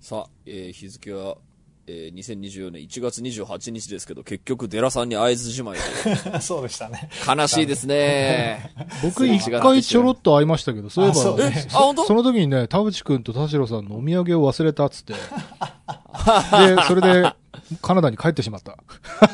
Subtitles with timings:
[0.00, 1.36] さあ、えー日付は、
[1.86, 5.82] えー2024年1月28日ですけど、結局、デラさんに会えずじまいで。
[6.40, 7.10] そうでしたね。
[7.28, 8.72] 悲しいですね。
[9.02, 12.06] 僕一回ちょろっと会いましたけど、そういえば、あそうねあ、本当？
[12.06, 15.12] その時にね、田淵くんと田代さんのお土産を忘れたっつって。
[15.12, 15.18] で、
[16.88, 17.32] それで、
[17.82, 18.78] カナダに帰ってしまった。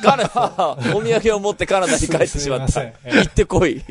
[0.03, 2.81] カナダ、お土産を持ってカナダに帰ってしまった。
[2.83, 2.93] 行
[3.25, 3.77] ってこい。
[3.79, 3.83] い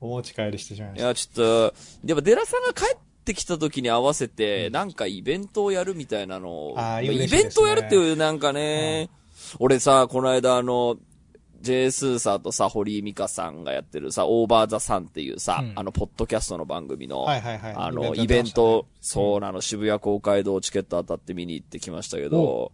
[0.00, 1.08] お持ち帰りしてしまいました。
[1.08, 1.74] や、ちょっと、
[2.06, 2.98] やっぱデラさんが帰っ
[3.30, 7.40] てきた時に合わせて、なんかイベントをやるみたいなのを、あーまあ嬉しいですね。
[7.40, 9.08] イベントをやるっていう、なんかね、
[9.58, 10.96] 俺さ、この間あの、
[11.60, 15.72] ジェイスーサーとさ、堀井美香さんがやってるさ、オーバーザサンっていうさ、うん。
[15.76, 17.74] あの、ポッドキャストの番組の、はいはいはい。
[17.76, 19.24] あの、イイベントベント、やってましたね。
[19.24, 22.72] そうなの、渋谷公会堂チケット当たって見に行ってきましたけど、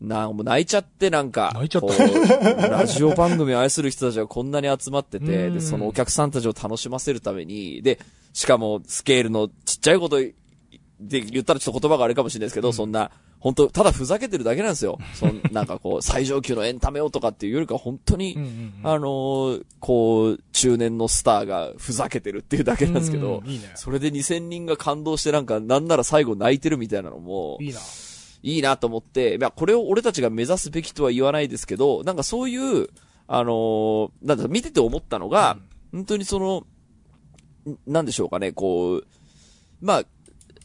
[0.00, 1.86] なんもう泣いちゃってなんか、泣いちゃった。
[1.86, 5.54] こうラジオ番組を愛する人たちがこんなに集まってて、 うん。
[5.54, 7.98] で、そのお客さんたちを楽しませるために、で、
[8.36, 10.34] しかもスケールのちっちゃいことで
[11.00, 14.98] 言ったらちょっと言葉があれかもしれないですけど、そんな、本当ただふざけてるだけなんですよ。
[15.14, 27.80] そんなんかこう、最上級のエンタメをとかっていうよりか本当に、うんうんうんあのーこう、中年のスターがふざけてるっていうだけなんですけど、うんいいねそれで2000人が感動してなんか、なんなら最後泣いてるみたいなのも、いいな。
[28.42, 32.88] いいなと思って、まあ、これを俺たちが目指すべきとは言わないですけど、なんかそういう、
[33.28, 35.56] あのーなんだ、見てて思ったのが、
[35.90, 36.66] 本当にその、ん
[37.86, 39.06] なんでしょうかね、こう、
[39.80, 40.04] まあ、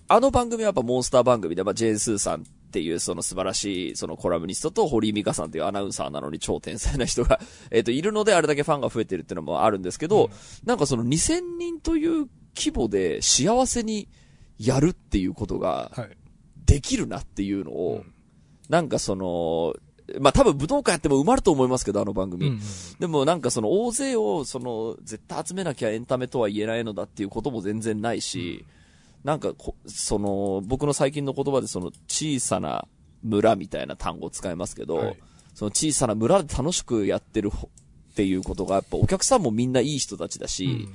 [0.07, 7.39] あの番組はやっぱモンスター番組で、まあ、ジェーン・スーさんっていうその素晴らしいそのコラムニストと堀井美香さんっていうアナウンサーなのに超天才な人が、
[7.71, 10.29] えっ、と、いるのであれだけファンが増えてるっていうのもあるんですけど、
[10.65, 14.09] なんかその2000人という規模で幸せに
[14.57, 16.17] やるっていうことが、はい。
[16.65, 18.05] できるなっていうのを、
[18.69, 19.75] なんかその、
[20.19, 22.47] まあ、多分武道館やっても埋まると思いますけど、あの番組。
[22.47, 22.61] うんうん
[22.99, 28.65] でもなんかその大勢を、その、絶対集めなきゃエンタメとは言えないのだっていうことも全然ないし、
[29.23, 32.87] なんかこ、その、僕の最近の言葉でその、小さな
[33.23, 35.17] 村みたいな単語を使いますけど、はい。
[35.53, 37.69] その小さな村で楽しくやってるほ
[38.11, 40.87] っていうことが、やっぱお客さんもみんないい人たちだし、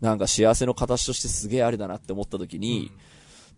[0.00, 2.90] なんか幸せの形としてすげえありだなって思った時に、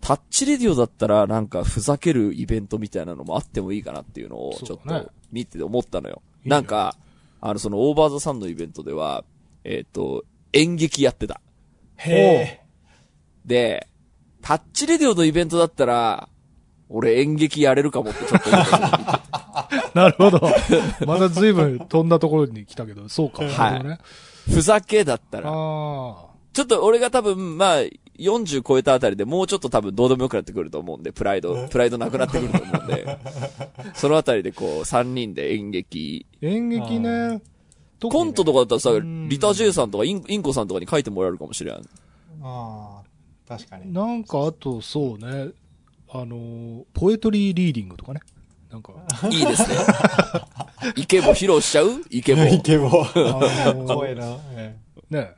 [0.00, 6.22] タッチレディオだったらなんかふざけるイベントみたいなのもあってもいいかなっていうのをちょっと見てて思ったのよ。
[6.44, 6.96] ねなんか、
[7.40, 9.24] あのそのオーバーザさんのイベントでは、
[9.64, 11.40] えっ、と、演劇やってた。
[11.96, 12.60] へ
[13.44, 13.88] で、
[14.42, 16.28] タッチレディオのイベントだったら、
[16.88, 19.20] 俺演劇やれるかもってちょっと思った
[19.94, 20.40] なるほど。
[21.06, 23.44] また随分飛んだところに来たけど、そうか。
[23.44, 23.98] はいね。
[24.50, 26.23] ふざけだったら、あ
[26.54, 27.82] ちょっと俺が多分、まあ、
[28.18, 33.18] 40超えたあたりでもうちょっと多分どうでもよくなってくると思うんで、プライド、プライドなくなってくると思うんで、
[33.94, 36.46] そのあたりでこう、3人で演劇、あ。
[36.46, 37.42] 演劇ね。
[38.00, 41.76] コントとかだったらさ、んリタ・ジェイさんとかインインコさんとかに書いてもらえるかもしれん。
[41.76, 41.80] ー
[42.42, 43.02] ああ、
[43.48, 43.92] 確かに。
[43.92, 45.50] なんかあと、そうね。
[46.10, 48.20] あの、ポエトリーリーディングとかね。
[48.70, 48.92] なんか、
[49.30, 49.76] いいですね。
[50.96, 52.02] イケボ披露しちゃう？
[52.10, 52.44] イケボ。
[52.46, 52.88] イケボ。
[52.88, 54.40] あの声の。
[54.52, 54.76] え
[55.10, 55.34] ね、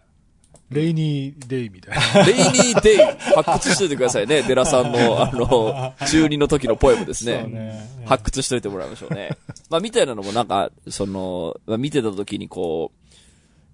[0.71, 2.27] レイニーデイみたいな。
[2.27, 2.99] レイニーデイ、
[3.34, 4.43] 発掘しといてくださいね。
[4.43, 7.44] デラさんの、あの、中二の時のポエムですね。
[7.44, 7.88] ね。
[8.04, 9.31] 発掘しといてもらいましょうね。
[9.71, 13.06] まあ、みたいなのもなんか、その、まあ、見てた時にこう、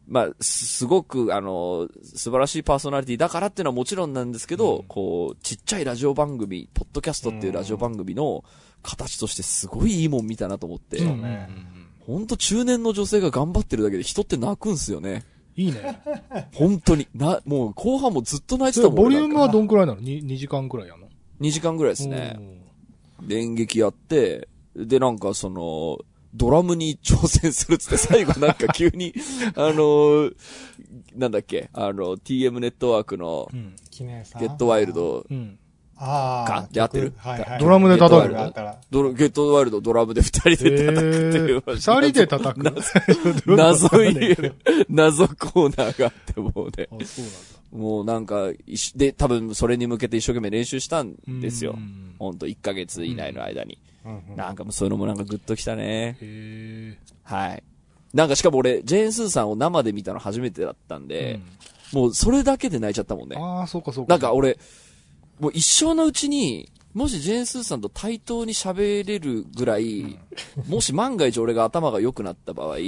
[0.07, 8.45] まあ、すすごく、あの、素晴らしいパーソナリティだからっていうのはもちろんなんですけど、こう、ちっちゃいラジオ番組、ポッドキャストっていうラジオ番組の
[8.83, 11.49] 形としてすごいいいもん見たなと思って、そうね
[12.01, 15.25] ほんと中年の女性が頑張ってるだけで人って泣くんすよね。
[15.57, 16.01] いいね。
[16.55, 17.07] 本当に。
[17.15, 18.97] な、もう後半もずっと泣いてたもん。
[18.97, 21.09] ボリュームはどんくらいなの ?2 2時間くらいやの
[21.41, 22.39] ？2時間ぐらいですね。
[23.23, 25.99] で演劇やって、で、なんかその、
[26.35, 29.13] ドラムに挑戦するっつって 最後なんか急に、
[29.55, 30.37] あのー
[31.15, 33.75] なんだっけ、あの、TM ネットワークのうん。
[33.99, 34.05] ゲ
[34.47, 35.59] ットワイルド、うん。
[36.05, 36.49] ああ。
[36.49, 37.13] かやってる？
[37.13, 37.29] 曲？
[37.29, 37.59] はいはい。
[37.61, 41.63] ドラムで叩くゲットワイルドあったらドラゲットワイルドドラムで二人で叩くっていう。
[41.67, 42.75] 二人で叩く？
[43.57, 44.37] 謎い、
[44.91, 46.89] 謎コーナーがあってもうね。
[46.91, 47.39] あ、そうなんだ。
[47.73, 51.77] もうなんか、一緒で、多分それに向けて一生懸命練習したんですよう。
[51.81, 53.79] んほんと1ヶ月以内の間に。
[54.05, 56.19] うんうんなんかもうそういうのもなんかグッときたね。
[56.21, 57.63] へはい。
[58.13, 61.39] なんかしかも俺、ジェーン・スーさんを生で見たの初めてだったんえ
[61.93, 63.37] で、もうそれだけで泣いちゃったもんね。
[63.39, 64.11] ああ、そうかそうか。
[64.13, 64.59] なんか俺、
[65.43, 70.17] もう一生のうちに、もしジェーン・スーさんと対等に喋れるぐらい、
[70.69, 72.79] もし万が一俺が頭が良くなった場合、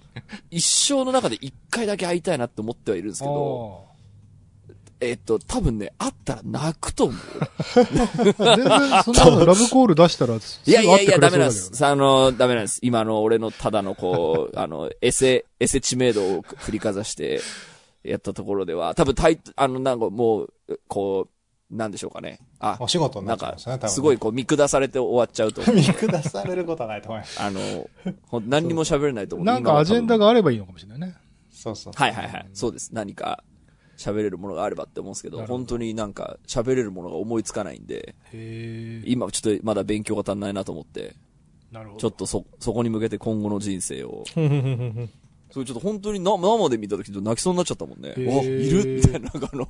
[0.50, 3.84] 一生の中で一回だけ会いたいなって思ってはいるんですけど、
[5.00, 7.16] えっと、多分ね、会ったら泣くと思う。
[7.74, 8.66] 全然、
[9.04, 11.84] そんなのラブコール出したら、いやいやいや、ダメなんですす。
[11.84, 12.78] あの、ダメなんです。
[12.82, 17.42] 今の俺のただのこう、 あの、エセ、エセ知名度を振りかざして、
[18.02, 21.37] やったところでは、多分タイあの、なんかもう、こう、
[21.70, 22.40] なんでしょうかね。
[22.60, 23.90] あお、仕事にななんかっちゃいますね、多、分。
[23.90, 25.60] すごいこう見下されて終わっちゃうと。
[25.72, 27.42] 見下されることはないと思います。
[27.42, 27.60] あの、
[28.26, 29.46] ほん何にも喋れないと思う。
[29.46, 30.26] なんかアジェンダが。
[30.26, 31.14] があればいいのかもしれないね。
[31.50, 31.92] そうそう。
[31.94, 32.48] はいはいはい。
[32.54, 32.94] そうです。
[32.94, 33.44] 何か
[33.98, 38.14] 喋れるものがあればって思うんですけど、ど本当になんか喋れるものが思いつかないんで。
[39.04, 41.16] 今ちょっとまだ勉強が足んないなと思って、
[41.70, 42.00] なるほど。
[42.00, 44.24] ちょっとそ、そこに向けて今後の人生を、
[45.50, 48.10] それちょっと本当にな生で見た時と泣きそうになっちゃったもんね。
[48.10, 49.64] へーわ、いるみたいな、なんかあの、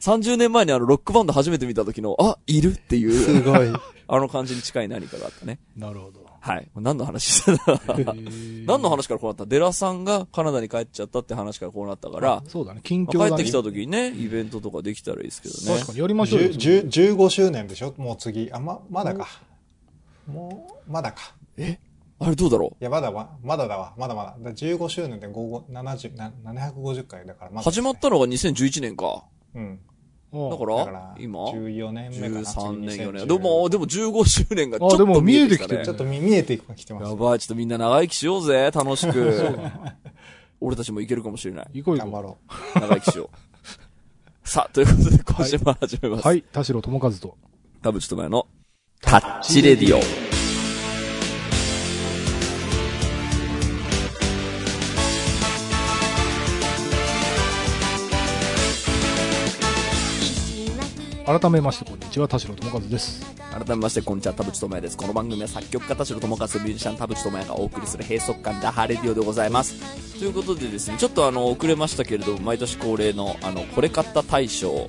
[0.00, 3.68] 30年前にあのロックバンド初めて見た時の、あ、いるっていう、すごい。
[4.06, 5.58] あの感じに近い何かがあったね。
[5.76, 6.24] なるほど。
[6.38, 6.68] はい。
[6.76, 7.72] 何の話してた？
[7.72, 9.46] へ 何ーの話からこうなった？
[9.46, 13.32] デラさんがカナダに帰っちゃったって話からこうなったから、そうだね、近ま況だね。
[13.32, 15.74] あ帰ってきた時にね、イベントとかできたらいいですけどね。
[15.78, 16.48] 確かにやりましょうよ。
[16.50, 17.94] 10 10 15周年でしょ？
[17.96, 18.50] もう次。
[18.52, 19.26] あ、ま、まだか。
[20.26, 21.34] もう、まだか。
[22.24, 23.94] あれどうだろいや、まだわ、まだだわ。
[23.96, 24.36] まだまだ。
[24.40, 29.24] だ15周年で5 70な750回だからまだね、う始まったのが2011年か。
[29.54, 29.62] うん。
[29.62, 29.66] う
[30.46, 32.40] んだか、らら、今？14年目かな。
[32.40, 33.20] 13年、4年。
[33.20, 37.10] 次でも、でも15周年がちょっあでもと見えてきたね見えてきてるちょっと見見えてきてます。
[37.10, 39.46] やばい、ちょっとみんな長生きしようぜ、楽しく。
[40.60, 41.66] 俺たちもいけるかもしれない。
[41.74, 42.38] 行こう行こ頑張ろ
[42.74, 43.36] 長生きしよう。
[44.48, 46.20] さあ、ということで今週も始めまう。
[46.20, 46.26] す。
[46.26, 47.36] はい、田代智和と。
[47.82, 48.46] 田淵智也の
[49.00, 50.23] タッチレディオ。
[61.26, 63.24] 改めまして、こんにちは、田代智和です。
[63.50, 64.96] 改めまして、こんにちは、田淵智也です。
[64.98, 69.74] この番組は作曲家田代智和、ミュージシャン田淵智也がお送りする閉塞感ダハレディオでございます。
[70.18, 74.86] ということでですね、ちょっとあの、遅れましたけれども、毎年恒例の、あの、これ買った大賞、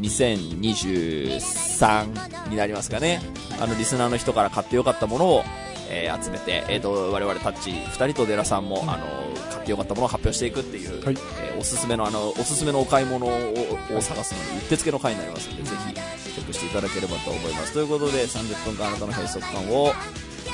[0.00, 3.20] 2023になりますかね。
[3.60, 5.44] あの、リスナーの人から買ってよかったものを、
[5.88, 9.06] えー集めて、えっ、と、我々タッチ2人とデラさんも、あの、
[9.50, 17.72] 買ってよかったものを発表していくっていう、はいえーおすすめのあの、おすすめのお買い物をを探すのに、うってつけの回になりますので、ぜひ、チェックしていただければと思います。
[17.72, 19.92] ということで、30分間あなたの閉塞感を、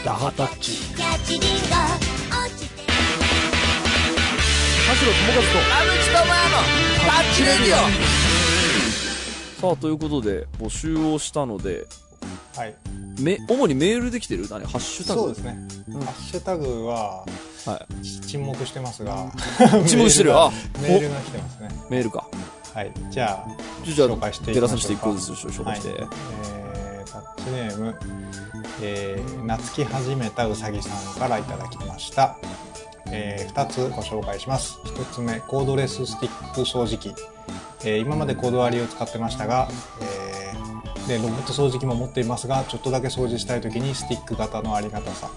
[0.05, 0.73] ダハタッチ。
[0.95, 1.47] キャッチリンゴ
[2.45, 2.85] 落ちて
[4.87, 5.59] 田代智和と。
[7.07, 8.25] タッチレディオ
[9.61, 11.89] さあ、ということで、募集をしたので、う。
[12.57, 12.75] はい。
[13.21, 14.49] め、主にメールできてる？
[14.49, 15.21] 何ハッシュタグ？
[15.21, 15.57] そうですね。
[15.93, 17.25] ハッシュタグは、
[17.67, 17.87] は
[18.27, 19.33] 沈黙してますが。
[19.85, 19.85] い。
[19.89, 20.37] 沈黙してる？
[20.37, 21.69] あ、メールが来てますね。
[21.91, 22.27] メールか。
[22.75, 22.93] はい。
[23.11, 23.51] じゃあ、
[23.85, 25.09] じゃあ、紹介していきましょうか。
[25.71, 27.97] はい、えー、タッチネーム、
[28.83, 32.37] えー、夏き始めたうさぎさんからいただきました。
[33.07, 34.79] えー、2つご紹介します。
[34.85, 37.15] 1つ目、コードレススティック掃除機。
[37.85, 39.69] えー今までコード割りを使ってましたが、
[40.01, 40.64] えー
[41.07, 45.29] で、ロボット掃除機も持っていますが、ちょっとだけ掃除したい時にスティック型のありがたさ。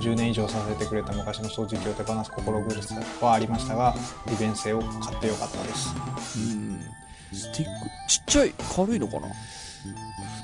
[0.00, 3.94] 10年以上させてくれた昔の掃除機を手放す心苦しさはありましたが、
[4.28, 5.94] 利便性を買ってよかったです。
[6.38, 6.80] うん。
[7.32, 9.28] スティック、ちっちゃい、軽いのかな？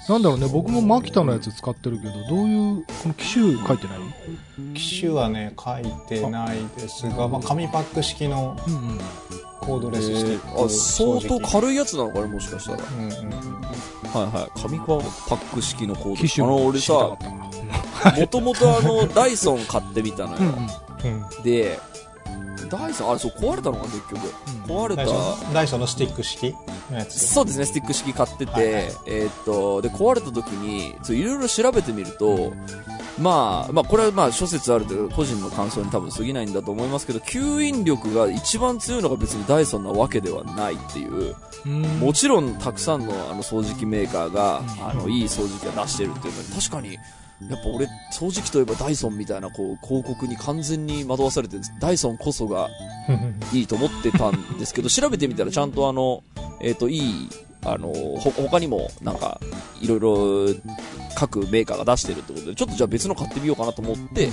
[0.09, 4.75] なんだろうね、僕もマキタのやつ使ってるけど、どういう、この機種書いてない？
[4.75, 8.56] 機種はね、書いてないですが、まあ、紙パック式の。
[9.61, 12.79] コードレススティックあ、相当軽いやつなのかね、もしかしたら。
[12.79, 13.11] うんうんうん。
[13.11, 14.61] はいはい。
[14.61, 16.17] 紙パック式のコード。
[16.17, 18.17] 機種あの、俺さっ、たな。
[18.17, 20.39] もともとあの、ダイソン買ってみたのよ。
[20.39, 21.25] うんうん。
[21.25, 21.81] うんで、
[22.69, 24.19] ダイソン、あれそう、壊れたのか結局。
[24.67, 25.05] 壊れた
[25.53, 25.69] ダイ。
[25.69, 26.55] ソンのスティック式
[26.91, 27.19] のやつ。
[27.27, 32.53] そうですね、スティック式買ってて、はいはいえーっと、で、壊れた時に、いろいろ調べてみると、
[33.19, 41.34] まあ、まあ、これはまあ、諸説あるという個人の感想に多分過ぎないんだと思いますけど、吸引力が一番強いのが別にダイソンなわけではないっていう、
[41.65, 46.99] うんもちろんたくさんのあの掃除機メーカーが、うんあの、いい掃除機を出してるっていうのに、確かに、
[47.48, 52.69] やっぱ俺、掃除機といえばダイソンみたいな、こう、広告に完全に惑わされて、ダイソンこそが
[53.52, 56.22] いいと思ってたんですけど、調べてみたらちゃんとあの、
[56.60, 57.28] えっ、と、いい、
[57.62, 59.40] あの、ほ、他にも、なんか、
[59.81, 60.46] いろいろ、
[61.14, 64.31] 各メーカーが出してるってことで、ちょっとじゃあ別の買ってみようかなと思って、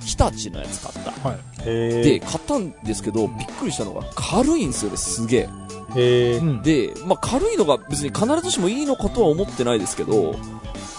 [0.00, 1.28] 日立のやつ買った。
[1.28, 1.38] はい。
[1.66, 5.48] へで、買ったんですけど、びっくりしたのが軽いんですよね、すげ
[5.96, 6.40] え。
[6.62, 10.36] で、まあ、軽いのが別に必ずしもいいのかとは思ってないですけど、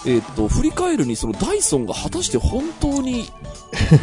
[0.06, 3.26] えっ、と、振り返るにそのダイソンが果たして本当に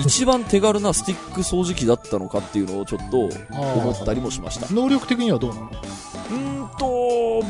[0.00, 4.72] 一番手軽なスティック掃除機だったのかっていうのをちょっと思ったりもしました。
[4.74, 5.66] 能力的にはどうなの？
[5.66, 7.42] うーんと、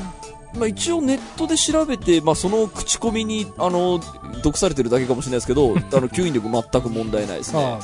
[0.57, 4.01] まあ、一応ネットで調べて、まあ、その口コミに、あの、
[4.43, 7.79] 毒されてるだけかもしれないですけど、 あの、吸引力全く問題ないですね。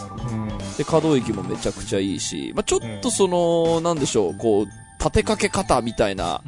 [0.79, 4.67] で、可動域もめちゃくちゃいいし、まあ、ちょっとその、なんでしょう、こう、
[4.99, 6.41] 立てかけ方みたいな、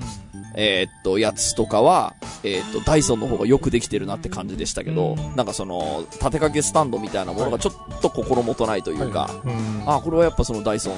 [0.55, 10.93] えーっと、やつとかは、えーっと、ダイソンの方がよくできてるなって感じでしたけど、うんなんかその、立てかけスタンドみたいなものがちょっと心もとないというか、はうんあ、これはやっぱそのダイソ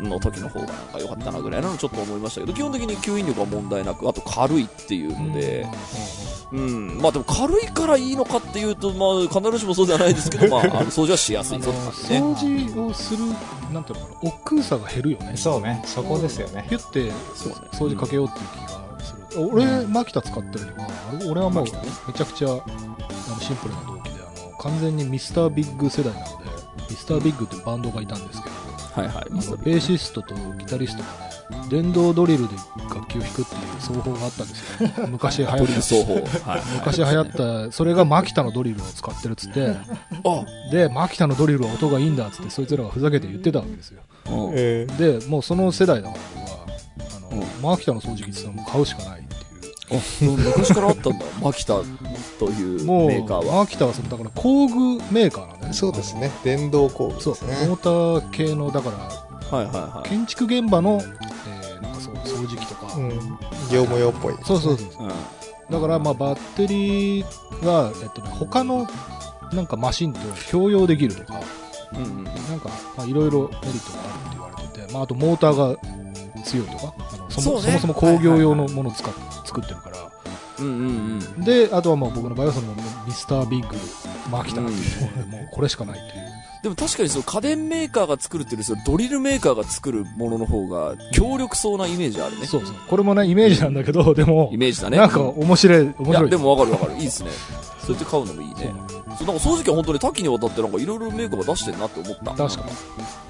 [0.00, 5.66] ンの時の方がなんか良かったなぐらいなのちょっと思いましたけど、基本的に吸引力は問題なく、あと軽いっていうので、
[6.52, 11.64] うん、まあでも軽いからいいのかっていうと、まあ必ずしもそうではないですけど、 まあ、あの掃除はしやすいね。
[11.66, 13.24] 掃除をする、
[13.72, 15.32] なんていうのかな、億劫さが減るよね。
[15.36, 16.66] そうね、そこですよね。
[16.68, 18.79] ピュってそうね掃除かけようっていう気が。
[19.36, 20.88] 俺、マキタ使ってるのは、
[21.28, 26.32] 俺はもうめちゃくちゃあのシンプルな動機で、あの完全にミスタービッグ世代なので、
[26.90, 28.54] ミスタービッグってバンドがいたんですけど、
[29.02, 29.26] はいはい。
[29.30, 32.54] あのベーシストとギタリストがね、電動ドリルで
[32.92, 35.06] 楽器を弾くっていう奏法があったんですよ。
[35.08, 35.64] 昔流行った。
[36.74, 37.30] 昔流行っ
[37.66, 44.00] た、それがマキタのドリルを使ってるっつって、あ、で、マキタのドリルは音がいいんだっつって、そいつらがふざけて言ってたわけですよ。
[44.98, 46.39] で、もうその世代だから
[47.62, 49.40] マキタの掃除機って言ったらもう買うしかないっていう。
[49.92, 49.96] あ
[50.48, 51.26] 昔からあったんだ。
[51.42, 51.74] マキタ
[52.38, 53.56] というメーカーは。
[53.56, 54.74] マキタはその、だから工具
[55.10, 55.72] メーカーなんだよね。
[55.72, 56.30] そうですね。
[56.44, 57.66] 電動工具そう、ですね。
[57.66, 60.08] モーター系の、だから、はいはいはい。
[60.08, 63.10] 建築現場の、えー、なんかそう、掃除機とか、うん。
[63.70, 65.06] 業務用っぽい、そうそうそうそう。
[65.06, 65.10] うん。
[65.70, 68.86] だから、まあ、バッテリーが、えっとね、他の、
[69.52, 70.20] なんかマシンと
[70.50, 71.40] 共用できるとか、
[71.94, 72.24] うんうん。
[72.24, 75.76] なんか、まあ、いろいろメリットがあるって言われてて、まあ、あとモーターが
[76.42, 79.12] 強いとか、あのそもそもそも工業用のものを使っ、
[79.44, 80.10] 作ってるから、
[80.58, 81.44] うんうんうん。
[81.44, 82.74] で、あとはまあ僕の場合はその
[83.06, 83.76] ミスタービッグ、
[84.30, 86.30] マキタっていうところで、もうこれしかないっていう。
[86.62, 92.46] でも確かにその家電メーカーが作るっていうよりドリルメーカーが作るものの方が強力そうなイメージあるね。
[92.46, 92.74] そうそう。
[92.86, 94.98] これもね、イメージなんだけど、でもイ、メージだね。
[94.98, 96.30] なんか面白い、面いや、白い。
[96.30, 96.94] でもわかるわかる。
[96.96, 97.30] いいですね。
[97.80, 98.72] そうやって買うのもいいね。
[99.18, 102.32] そう、なんか掃除機は本当に多岐にわたってなんかいろいろメーカーが出してるなって思った。
[102.32, 102.70] 確かに。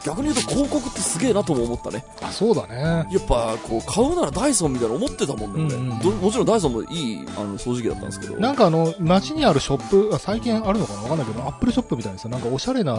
[0.04, 2.04] 逆に言うと広告ってすげえなとも思ったね。
[2.22, 3.06] あ、そうだね。
[3.10, 8.36] やっぱ、こう、買うならダイソンみたいな思ってたもんね、俺うんうんどもちろんダイソンもいい、あの、掃除機だったんですけど。
[8.40, 12.94] なんかあの、街にあるショップ、あ最近あるのかなわかんないけど、アップルショップみたいにさ、なんかおしゃれな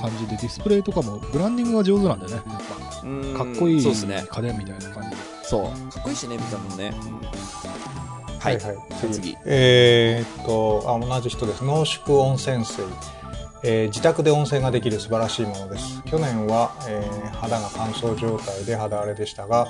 [0.00, 2.38] 感じでディスプレイとかもブランディングが上手なんだよね。
[3.36, 3.82] かっこいい。
[3.84, 5.16] 家電みたいな感じで。
[5.42, 5.92] そう。
[5.92, 6.94] かっこいいしね、見た目もね。
[8.38, 8.58] はい。
[8.58, 8.76] はい
[9.12, 9.36] 次。
[9.46, 11.62] えーっとあ同じ人です。
[11.64, 12.82] 濃縮温泉水、
[13.64, 16.02] えー自宅で温泉ができる素晴らしいものです。
[16.04, 19.66] 去年は、えー肌が乾燥状態で肌荒れでしたが、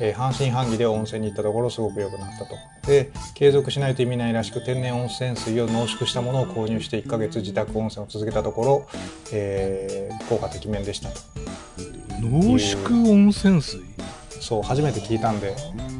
[0.00, 2.56] えー半信半疑で温泉に行ったところすごく良くなったと。
[2.86, 8.88] で継続しないと意味ないらしく天然温泉水を濃縮したものを購入して1ヶ月自宅温泉を続けたところ、
[9.32, 11.20] えー効果てきめんでしたと。
[12.22, 13.82] 濃縮温泉水？
[14.40, 15.54] そう初めて聞いたんで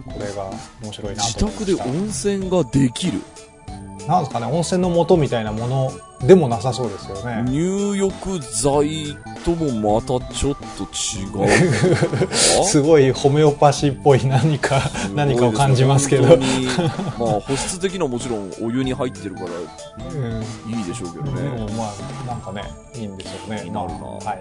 [0.06, 0.50] これが
[0.82, 3.20] 面白いな自と思いました宅で温泉ができる。
[4.08, 5.92] なんですかね温泉の素みたいなもの
[6.26, 7.44] でもなさそうですよね。
[7.50, 12.28] 入浴剤ともまたちょっと違う。
[12.34, 14.82] すごいホメオパシーっぽい何か
[15.14, 16.36] 何かを感じますけど、
[17.18, 20.42] まあ保湿的にはもちろんお湯に入ってるからうん。
[20.70, 21.48] いいでしょうけどでね。
[21.48, 22.64] もまあなんかね
[22.94, 23.56] いいんですよね。
[23.56, 23.80] なるな。
[23.80, 24.36] は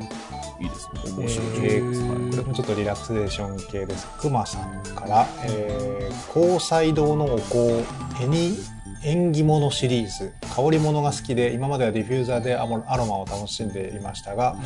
[0.59, 0.63] い。
[0.63, 1.13] いいですね。
[1.17, 1.47] 面白い。
[1.63, 4.05] えーこれもちょっとリラクゼーション系です。
[4.19, 8.57] くまさんから、えー、香彩堂のお香絵に
[9.03, 14.57] 縁起物シリーズ香り物が好きで今まではディフューザーでアモアロマを楽しんでいましたが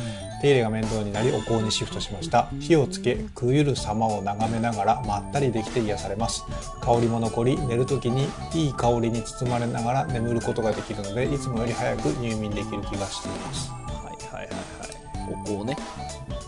[0.42, 2.48] 手入れが面倒になりお香にシフトしました。
[2.60, 6.44] 火をつけくゆる様を眺めながらまったりできて癒されます。
[6.80, 13.70] 香りも残り寝る時にいい香りに包まれながら眠ることができるのでいつもより早く入眠できる気がしています。
[13.70, 13.76] は
[14.10, 15.34] いはいはいはい。
[15.56, 15.76] お香ね。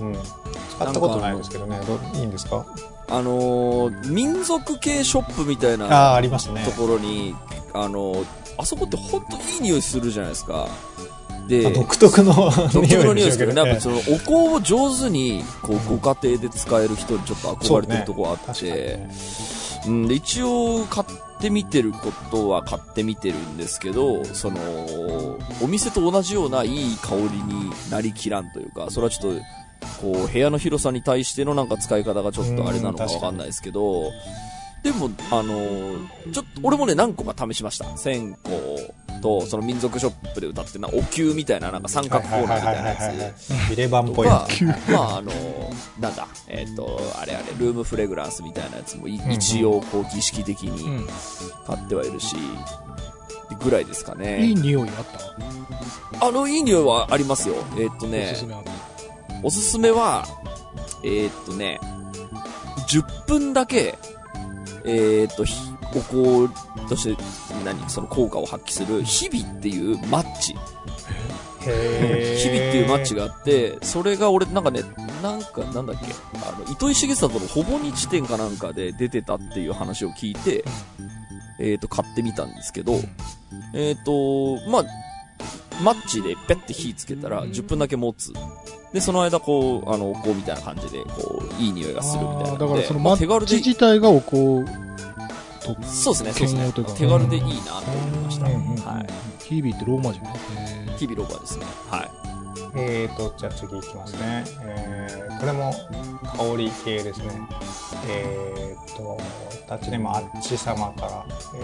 [0.01, 0.15] うん。
[0.15, 1.81] 使ったことないですけどね。
[1.87, 2.67] どういいんですか？
[3.09, 6.65] あのー民族系ショップみたいああなありますね。
[6.65, 7.35] ところに、
[7.83, 10.69] あのーあそこってほんといい匂いするじゃないですか。
[11.47, 19.11] で、まあ独特の独特の匂いですけどね、やっぱねそのお香を上手にこうご家庭で使える人にちょっと憧れてるところあって、ね。
[19.87, 24.59] うん、で一応買ってみてることは買ってみてるんですけど、その、
[25.63, 29.43] お店と同じようないい香りになりきらんというか、それはちょっと、
[30.01, 34.11] こう、部屋の広さに対してのなんか使い方がちょっとあれなのかわかんないですけど、
[34.87, 35.97] でも、あの
[36.33, 37.97] ちょっと、俺もね、何個か試しました。
[37.97, 38.51] 線香
[39.21, 42.89] と、その民族ショップで歌ってるな、お灸みたいな、なんか三角コーナーみたいな
[43.25, 43.51] やつ。
[43.69, 44.47] ビレバンっぽいまあ
[45.19, 45.33] あの、
[45.99, 51.07] なんだ、えっ、と、あれあれ、ルームフレグランスみたいなやつもいんうん一応こう儀式的うにん。
[51.67, 52.37] 買ってはいるし、
[53.61, 54.55] ぐらいですかいいね。
[54.55, 55.05] 匂いあっ
[56.21, 56.27] た？
[56.29, 57.57] あの、いい匂いはありますよ。
[57.77, 58.37] えっ、とおね。
[59.43, 60.25] おすすめは、
[61.05, 61.81] えっ、とね、
[62.89, 63.99] 10分だけ、
[64.87, 65.55] えっ、と、ひ
[65.95, 67.23] お香として、
[67.65, 70.57] 何、その効果を発揮する、日々っていうマッチ。
[71.67, 71.75] 日々っ
[72.71, 74.83] ていうマッチがあって、それが俺、なんかね、
[75.23, 80.65] なんか、なんだっけ、あの、糸井重里のほぼ日展かなんかで出てたっていう話を聞いて、
[81.59, 83.01] えっ、と、買ってみたんですけど、
[83.75, 84.85] えっ、と、まあ、
[85.83, 88.33] マッチでペッて火つけたら10分だけ持つ。
[88.97, 94.65] で、その間こう、あの、お香みたいな感じで、こう、いい匂いがするみたいなだからそのまマッチあ手軽で、自体がおこう
[95.61, 96.73] とそうですね、そうですね。
[96.97, 98.47] 手軽でいいなと思いました。
[98.47, 99.07] うんうんうんはい。
[99.45, 100.33] キービーってローマ字ね。
[100.57, 101.67] えー日々ロバーですね。
[101.91, 102.11] はい。
[102.75, 104.45] えーと、じゃあ次いきますね。
[104.63, 105.75] えー、これも
[106.37, 107.27] 香り系ですね。
[108.09, 109.19] えーと、
[109.69, 111.63] タッチネームあっち様から、え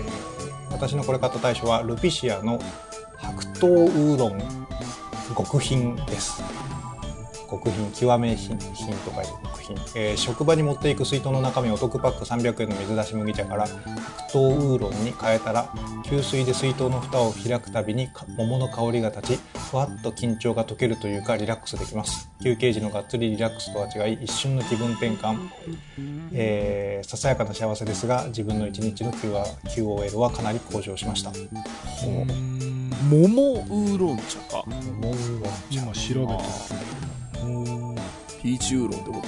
[0.69, 2.59] ー、私のこれ買った大賞はルピシアの
[3.17, 4.39] 白桃ウーロン
[5.35, 6.43] 極品です。
[7.53, 15.71] 極品、極め品品と書いて極品、えー職場に持っていく水筒の中身をお得パック300円の水出し麦茶から白桃ウーロンに変えたら
[16.07, 19.41] 給水で水筒の蓋を開くたびにか桃の香りが立ち
[19.71, 22.31] ふわっと緊張が解けるというかリラックスできます。
[22.43, 25.39] 休憩時のがっつりリラックスとは違い一瞬の気分転換、
[26.33, 31.33] えーささやかな幸せですが自分の一日の QOL はかなり向上しました。
[33.11, 34.65] 桃ウーロン茶か。
[34.67, 37.12] 桃ウーロン今調べて
[38.43, 39.23] ピーチウーロンってこ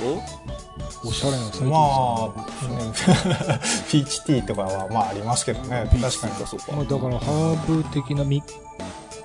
[1.03, 1.09] と？
[1.09, 1.71] おしゃれなサですね。
[1.71, 5.89] まあ、ねピーチティーとかはまあありますけどね。
[6.01, 6.47] 確かに。
[6.47, 6.73] そうか。
[6.73, 8.45] まあ、だからハーブ的なミッ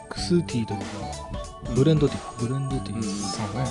[0.09, 0.85] クスティーというか
[1.75, 3.65] ブレンドティーブレンドティー、うんそうね、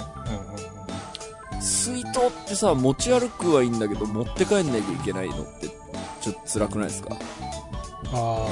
[1.53, 1.63] うん。
[1.63, 5.69] 水筒ってさ、持ち歩くはいいんだけど、持って帰んなきゃいけないのって、
[6.21, 7.17] ちょっと辛くないですか？
[8.13, 8.47] あ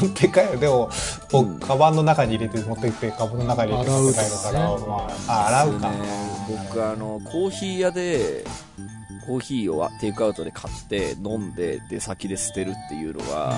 [0.00, 0.90] 持って帰るでも
[1.30, 4.96] 僕、うんカバンの中に入れて持ってきてカバンの中に入れて持って帰るから洗うとま
[5.28, 8.44] あ、あ洗うか、ね僕、あの、コーヒー屋で、
[9.26, 13.54] コーヒーをテイクアウトで買って、飲んで、で、先で捨てるっていうのが、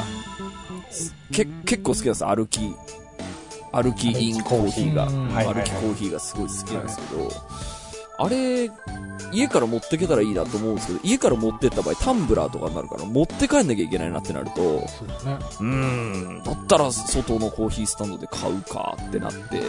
[1.33, 2.75] け結構好きなんですよ、歩き。
[3.73, 5.07] 歩きインコーヒーが。
[5.07, 7.31] 歩きコーヒーがすごい好きなんですけど、
[8.19, 8.71] あれ、
[9.33, 15.45] 家から持ってけたらいいなと思うんですけど、家から持ってった場合、タンブラーとかになるから、持って帰んなきゃいけないなってなると、うだね。
[15.61, 15.64] うー
[16.40, 19.62] ん、だったら外のコーヒースタンドで買うかってなって、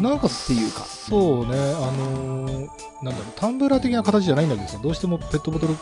[0.00, 0.84] なんかっていうか。
[0.84, 1.56] そうねあ
[1.92, 2.68] のー
[3.02, 5.74] なんだろうタンブラー的な形じゃないんだけどさどうしてもペットボトル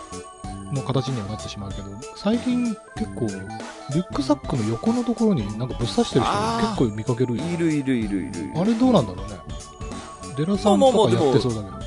[0.73, 2.65] の形にはなってしまうけど最近
[2.97, 8.53] 結構リュックサックの横のところになんかぶっ刺してる人結構見かけるよいるいるいるいる。
[8.57, 9.35] あれどうなんだろうね。
[10.37, 11.77] デラさんとかやってそうだけど。
[11.77, 11.81] あ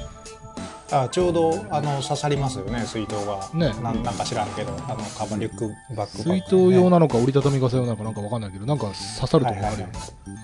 [1.11, 3.73] ちょうどあの刺さりますよね水筒が、ね。
[3.81, 8.95] なんなんか知らんけどあのカバンリュックバッグ水筒用なのか折りたたみ傘用なのかなんかわかんないけどなんか刺
[9.27, 9.87] さるとこあるよ。
[9.87, 9.93] ね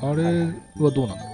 [0.02, 1.30] あれはどうなんだろ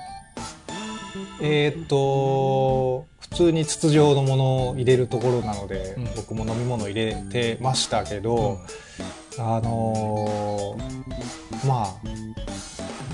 [1.41, 6.05] えーっと普通に筒状のものを入れるところなので、うん。
[6.15, 8.59] 僕も飲み物入れてましたけど、
[9.37, 11.95] あのーまあ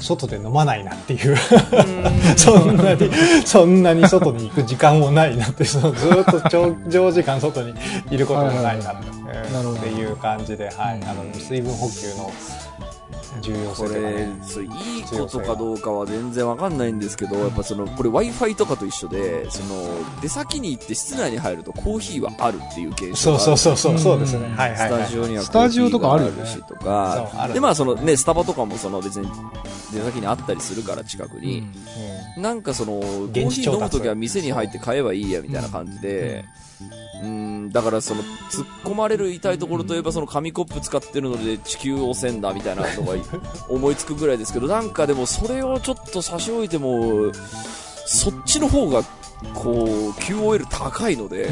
[0.02, 1.38] 外で飲まないなっていう。
[2.36, 3.10] そんなに
[3.46, 7.74] そんなに外に行く時間もないなってそのずっと長長時間外に
[8.10, 9.04] いることもないなっ
[9.82, 11.00] ていう感じで、はい。
[11.00, 11.04] うん。
[11.08, 12.32] あの水分補給の
[13.42, 19.88] 重要性ことね、そういいことかどうかは全然わかんないんですけど、やっぱその、これ Wi-Fi とかと一緒で、その、
[20.22, 23.58] 出先に行って室内に入るとコーヒーはあるっていう現象そうがある。
[23.58, 24.20] そうそうそうそう。
[24.20, 24.56] ですね、うん。
[24.56, 25.04] はいはいはい。
[25.04, 26.26] スタジオにはスタジオとかある。
[26.26, 29.28] よねコーヒーがしとそうかあるで、まあそのね、スタバとかもその別に
[29.94, 31.64] 出先にあったりするから近くう、に、
[32.38, 32.44] うん。
[32.44, 36.46] なんかその、コーヒー飲むときは店に入って買えばいいやみたいな感じで、
[36.82, 36.90] うん、
[37.72, 43.14] だからその、突っ込まれる痛いところといえばその紙コップ使ってるので地球汚染だみたいなのが
[43.70, 47.32] 思いつくぐらいですけど、なんかでもそれをちょっと差し置いても、
[48.06, 49.04] そっちの方が、
[49.54, 51.50] こう、QOL 高いので、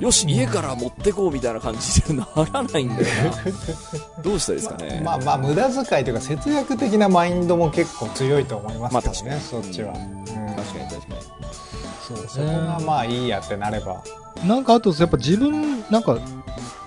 [0.00, 3.06] よし、家から持ってこうみたいな感じにならないんだよ
[4.16, 4.22] な。
[4.22, 5.02] どうしたらいいですかね。
[5.04, 11.67] まあまあ無駄遣いというか節約的なマインドも結構強いと思いますけどね、まあ確かにそっちは、うん確かに確かに。
[12.14, 12.26] そう。
[12.28, 14.02] そこがまあいいやってなれば。
[14.46, 16.18] なんかあとやっぱ自分なんか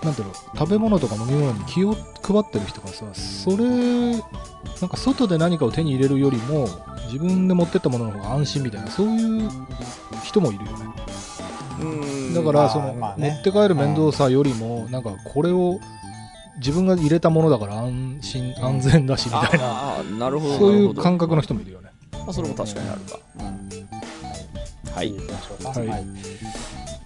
[0.03, 3.65] なんていうの食べ物とか飲み物に気を配ってる人がさそれ
[4.79, 6.67] なんか外で何かを手に入れるよりも
[7.07, 9.49] 自分で持ってったものの方が安心みたいなそういう
[10.23, 10.85] 人もいるよね。
[11.81, 11.85] う
[12.31, 12.33] ん。
[12.33, 13.31] だからその、まあまあね。
[13.31, 15.79] 持って帰る面倒さよりもなんかこれを
[16.57, 20.03] 自分が入れたものだから安心安全だしみたいな。
[20.17, 20.57] なるほど。
[20.57, 21.89] そういう感覚の人もいるよね。
[22.13, 23.19] まあ、それも確かにあるか。
[24.93, 25.11] はい。
[25.13, 25.87] 行きましょうかはい。
[25.87, 26.05] はい。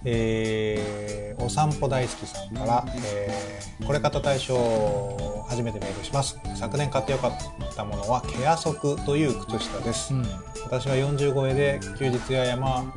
[0.04, 6.40] えーお散歩大好きさんから、えーこれ買った大賞初めてメールします。
[6.56, 10.26] 昨年買ってよかったものはケア足という靴下です、うん
[10.66, 12.92] 私は40超えで休日や山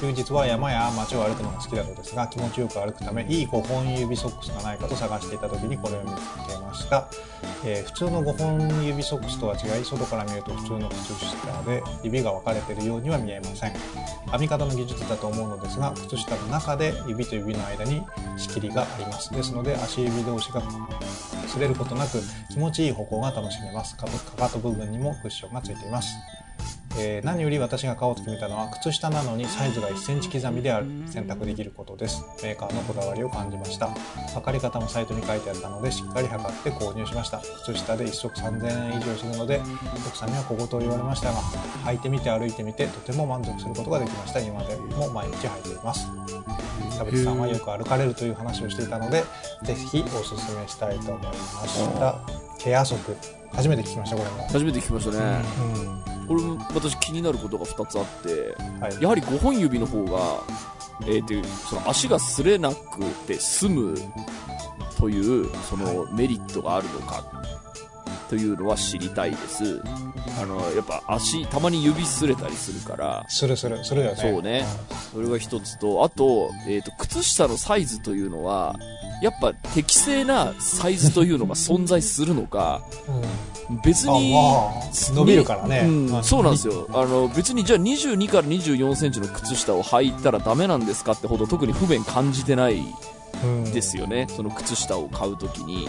[0.00, 6.14] 休日は山や街を歩くのが好きなのですが気持ちよく歩くためいい5本指ソックスがないかと探していた時にこれを見つ
[6.48, 7.08] けました。
[7.64, 13.72] えー普通の5本指ソックスとは違い外から見ると普通の靴下で指が分かれているようには見えません。
[13.72, 18.02] 編み方の技術だと思うのですが靴下の中で指と指の間に
[18.38, 19.32] 仕切りがあります。
[19.32, 22.18] ですので足指同士が擦れることなく
[22.50, 23.96] 気持ちいい歩行が楽しめます。
[23.96, 26.16] かかかと部分にもクッションがついています。
[26.98, 30.86] えー何より私が買おうと決めたのは靴下なのにサイズが1センチ刻みである。
[31.06, 32.24] 選択できることです。
[32.42, 33.88] メーカーのこだわりを感じました。
[34.34, 37.40] 測り方もサイトに書いてあったのでしっかり測って購入しました。
[37.64, 39.60] 靴下で1足3000円以上するので
[40.06, 41.38] 奥さんには小言を言われましたが
[41.84, 44.40] 履いてみて歩いてみてとても満足することができました。
[44.40, 46.06] 今でも毎日履いています。
[46.98, 49.24] 田淵さんはよく歩かれるという話をしていたので
[49.64, 52.20] ぜひおすすめしたいと思いました。
[52.58, 52.94] ケア足
[53.54, 55.42] 初めて聞きましたこれも、初めて聞きましたね。
[56.20, 56.26] うん。
[56.26, 59.02] これも私気になることが2つあって、はい。
[59.02, 60.42] やはり5本指の方が、
[61.02, 63.94] えー、とその足が擦れなくて済む
[64.98, 67.24] というそのメリットがあるのか
[68.28, 69.82] というのは知りたいです。
[70.40, 73.26] あのやっぱ足たまに指擦れたりするから。
[73.28, 74.16] するするするよね。
[74.16, 74.64] そうね。
[75.12, 78.74] それが一つとあと,、えー、と靴下のサイズというのは
[79.22, 82.82] やっぱ適正なサイズというのが存在するのか
[83.70, 83.80] うん。
[83.84, 84.34] 別に
[85.14, 85.84] 伸びるからね。
[85.86, 86.22] うんあ。
[86.22, 86.88] そうなんですよ。
[86.92, 92.84] あの別にじゃあ22から24センチの靴下を履いたらダメなんですかってほど特に不便感じてない
[93.44, 93.72] うん。
[93.72, 95.88] ですよね、その靴下を買うときに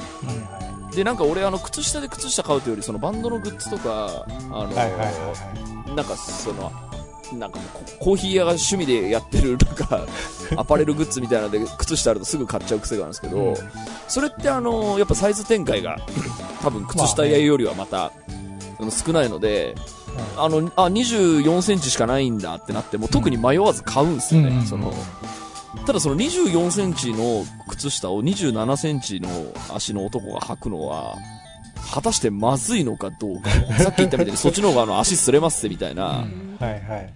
[0.96, 6.72] でなんか俺あの靴下で靴下買うというよりそのバンドのグッズとかあの、いはいはいはなんかその
[7.40, 10.06] なんかこコーヒー屋が趣味でやってるなんか
[10.58, 13.56] アパレルグッズみたいなので靴下あるとすぐ買っちゃう癖があるんですけど、うん。
[14.08, 15.98] それってあのやっぱサイズ展開が
[16.62, 18.12] 多分靴下屋よりはまた、
[19.06, 19.76] 少ないので
[20.38, 24.94] あのあ24センチしかないんだってなっても特に迷わず買うんですよね、うんその。
[25.86, 29.30] ただその24センチの靴下を27センチの
[29.74, 31.18] 足の男が履くのは
[31.92, 36.26] 果たしてまずいのかどうかさっき言ったみたいに そっちの方があの足擦れますってみたいな、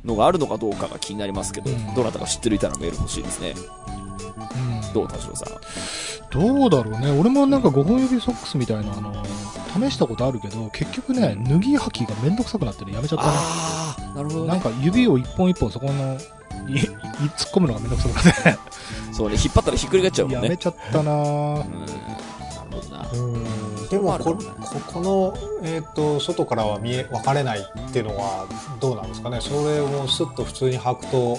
[0.05, 3.53] のがあるのかどうかが気になりますけど、うんどなたか知ってるいたらメール欲しいですね。
[3.57, 5.57] うんどう、田代さん？
[6.29, 7.11] どうだろうね。
[7.11, 9.13] 俺もなんか5本指ソックスみたいな、あの、
[9.89, 13.25] 試したことあるけど、結局ね、脱ぎ履きがめんどくさくなってね、やめちゃった
[14.05, 14.13] ね。
[14.15, 14.47] なるほどね。
[14.49, 16.23] なんか指を一本一本そこの、突っ
[17.53, 18.59] 込むのがめんどくさくなって、
[19.13, 20.43] そうね、引っ張ったらひっくり返っちゃうもんね。
[20.45, 21.55] やめちゃったなうん。
[21.55, 21.67] ぁなる
[22.71, 23.09] ほどな。
[23.13, 28.47] うんでもこここの、えー、と外からは見え分かれないっていうのは
[28.79, 29.39] どうなんですかね？
[29.41, 31.37] それをスッと普通に履くと。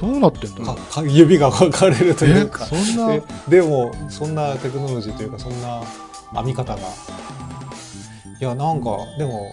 [0.00, 3.08] どうなってんだ指が分かれるというえかそんな
[3.48, 5.82] で、でもそんなテクノロジーというかそんな
[6.34, 6.80] 編み方が。
[8.40, 9.50] いやなんかでも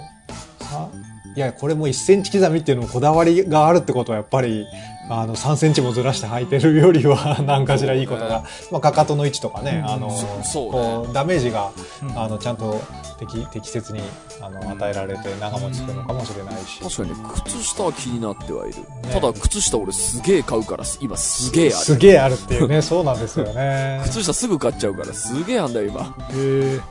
[0.60, 0.88] さ
[1.36, 4.68] いやこれも1センチ刻みっていうのもこだわりがあるってことはやっぱり
[5.10, 10.16] あの3センチもずらして履いてるよりは 何かしらいいことが、まあ、かかとの位置とかね、うんあのね。
[10.54, 12.20] こうダメージがうん。
[12.20, 12.82] あのちゃんと
[13.20, 14.02] 適適切に
[14.42, 17.16] あの与えられて長持ちするのかもしれないし、確かにね、
[17.46, 18.80] 靴下は気になってはいる。
[18.80, 18.86] ね。
[19.14, 21.76] ただ、靴下俺すげえ買うから、今すげえある。
[21.76, 24.02] すげえあるっていうねそうなんですよね。
[24.06, 26.16] 靴下すぐ買っちゃうから、すげえあんだよ、今。
[26.32, 26.82] へー。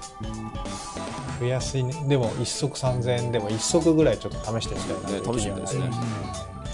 [1.41, 5.39] 増やし、ね、でも1足3000円でも1足ぐらいちょっと試してみたいなね。
[5.39, 5.91] 試してみたいですね。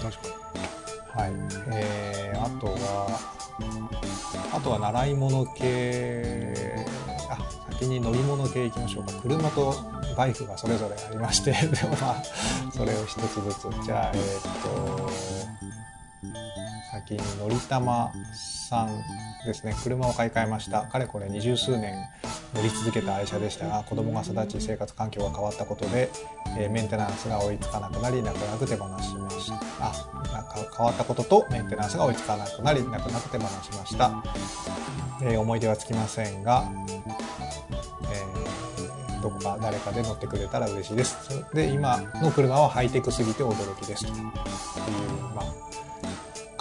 [0.03, 0.40] 確か
[1.13, 1.31] はい。
[1.73, 3.19] えー、あとは
[4.53, 6.85] あとは習い物系。
[7.29, 7.37] あ
[7.71, 9.13] 先に乗り物系いきましょうか。
[9.21, 9.73] 車と
[10.15, 11.51] バイクがそれぞれありまして。
[11.67, 12.23] でもまあ
[12.71, 13.85] それを一つずつ。
[13.85, 15.70] じゃあえーっと
[16.91, 18.11] 先にのりたま
[18.69, 18.89] さん
[19.45, 19.73] ですね。
[19.81, 20.81] 車を買い替えました。
[20.83, 21.95] かれこれ二十数年
[22.53, 23.67] 乗り続けた愛車でした。
[23.67, 26.09] が子供が育ち生活環境が変わったことで、
[26.57, 29.55] えーメンテナンスが追いつかなくなり泣く泣く手放しました。
[29.79, 29.93] あ
[30.33, 34.23] なんか変わったこととメンテナンスが追いつかなくなり泣く泣く手放しました、
[35.23, 36.69] えー思い出はつきませんが、
[38.11, 41.45] えーどこか誰かで乗ってくれたら嬉しいです。
[41.53, 44.05] で今の車はハイテクすぎて驚きです。
[44.05, 44.23] という
[45.35, 45.70] まあ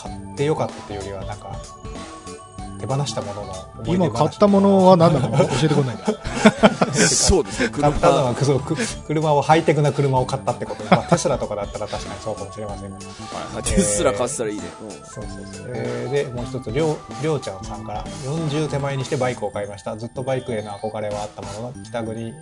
[0.02, 1.56] 買ってよかったというよりはなんか
[2.80, 3.54] 手放したものの
[3.86, 6.06] 今買ったものは何だか教えてくんないんだ。
[7.06, 7.90] そうですね、車。
[7.90, 8.74] 買ったのはそうく
[9.06, 12.96] 車をハイテクな車を買ったってことで、まあ、テスラとかだったら確かにそうかもしれませんが。
[12.96, 14.62] はいテスラ買ってたらいいね。
[14.82, 14.90] うん。
[14.90, 18.04] そうそうそう、えーでもう一つりょうりょうちゃんさんから。
[18.24, 19.96] 40手前にしてバイクを買いました。
[19.96, 22.34] ずっとバイクへの憧れはあったものの北国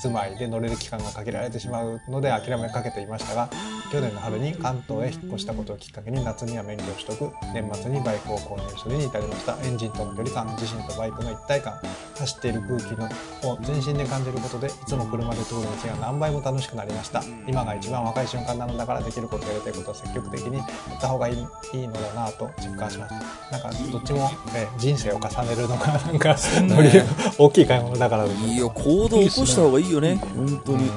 [0.00, 3.48] 住まいで乗れる期間が限られてしまうので諦めかけていましたが
[3.90, 11.74] 去年の春に関東へ引っ越したことをきっかけに夏には免許を取得年末にバイクを購入するに至りましたエンジンとの距離感自身とバイクの一体感
[12.18, 13.08] 走っている空気の
[13.50, 17.22] を全身で感じることでいつも車で通る道が何倍も楽しくなりました。
[17.46, 23.18] 今が一番若い瞬間なのだからできることやりたいことは積極的にやった方がいいいいのだなと実感しまし
[23.50, 23.50] た。
[23.50, 26.90] なんかどっちも、えー人生を重ねるのがなんか乗り
[27.38, 30.16] 大きい買い物だからですいいよ、行動起こした方がいいよね。
[30.34, 30.90] 本当に。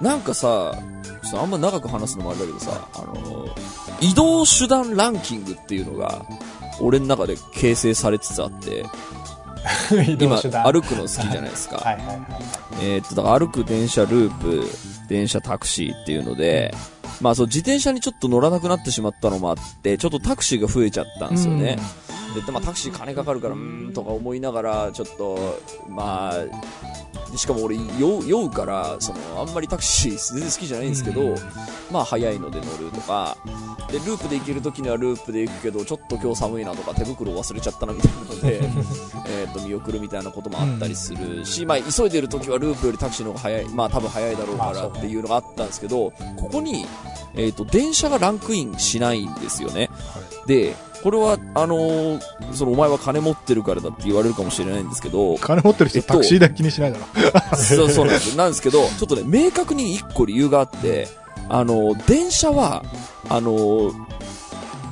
[0.00, 0.72] なんかさ、
[1.22, 3.48] ちょっとあんま長く話すのもあれだけどさ、あの、
[4.00, 6.24] 移動手段ランキングっていうのが、
[6.80, 8.84] 俺の中で形成されつつあって、
[10.20, 11.76] 今、歩くの好きじゃないですか。
[11.78, 12.18] はいはいはい
[12.80, 14.64] えーっと、だから歩く電車ループ、
[15.08, 16.72] 電車タクシーっていうので、
[17.20, 21.78] まあそう、自転車にちょっと乗らなくなってしまったのもあって、ちょっとタクシーが増えちゃったんですよね。
[22.34, 26.34] で、まあタクシー金かかるから、うーんとか思いながら、ちょっと、まあ、
[27.30, 31.34] でしかも俺、酔うから、その、あんまりタクシー全然好きじゃないんですけど、
[31.90, 33.36] まあ早いので乗るとか、
[33.90, 38.60] で、ループで行ける時にはループで行くけど、ちょっと今日寒いなとか手袋忘れちゃったなみたいなので、
[39.28, 46.86] えっと、見送るみたいなこともあったりするし、まあ急いでる時はループよりタクシーの方が早い、まあ多分早いだろうからっていうのがあったんですけど、ここに、
[47.34, 49.90] えっと、電車がランクインしないんですよね。
[50.46, 52.20] で、これは、あのー
[52.52, 57.04] そのお前は金持ってるからだって言われるかもしれないんですけど、金持ってる人えっとタクシー代気にしないだろ。
[57.56, 58.36] そうそうなんですよ。
[58.36, 61.08] なんですけど、ちょっとね、明確に一個理由があって、
[61.48, 62.84] あの、電車は、
[63.28, 63.92] あの、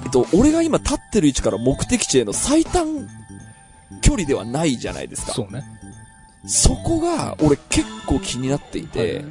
[0.04, 3.08] えっと、俺が今立ってる位置から目的地への最短
[4.02, 5.32] 距離ではないじゃないですか。
[5.32, 5.64] そうね。
[6.46, 9.24] そこが、俺結構気になっていて、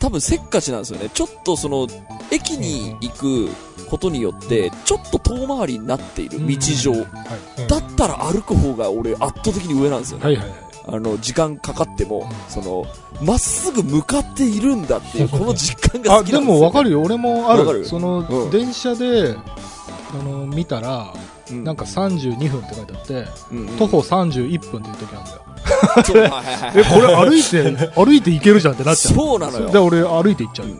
[0.00, 1.08] 多分せっかちなんですよね。
[1.14, 1.86] ちょっとその、
[2.32, 3.48] 駅に行く
[3.92, 6.92] ことによって、ちょっと遠回りになっている道上。
[6.92, 7.66] はい。
[7.68, 10.24] だったら歩く方が俺圧倒的に上なんですよね。
[10.24, 10.56] はいはいはい。
[10.88, 12.86] あの、時間かかっても、その、
[13.22, 16.54] まっすぐ向かっているんだっていう、この実感があ、好きなんですよ、ね。
[16.54, 17.02] でもわかるよ。
[17.02, 17.84] 俺もあるる？
[17.84, 21.12] その、うん電車で、あの、見たら、
[21.50, 25.42] うんなんか32分って書いてあって、うんうん徒歩31分っていう時あるんだよ。
[26.74, 29.14] え、これ歩いて、歩いて行けるじゃんってなっちゃう。
[29.14, 30.74] そうなのよで、俺歩いて行っちゃうよ。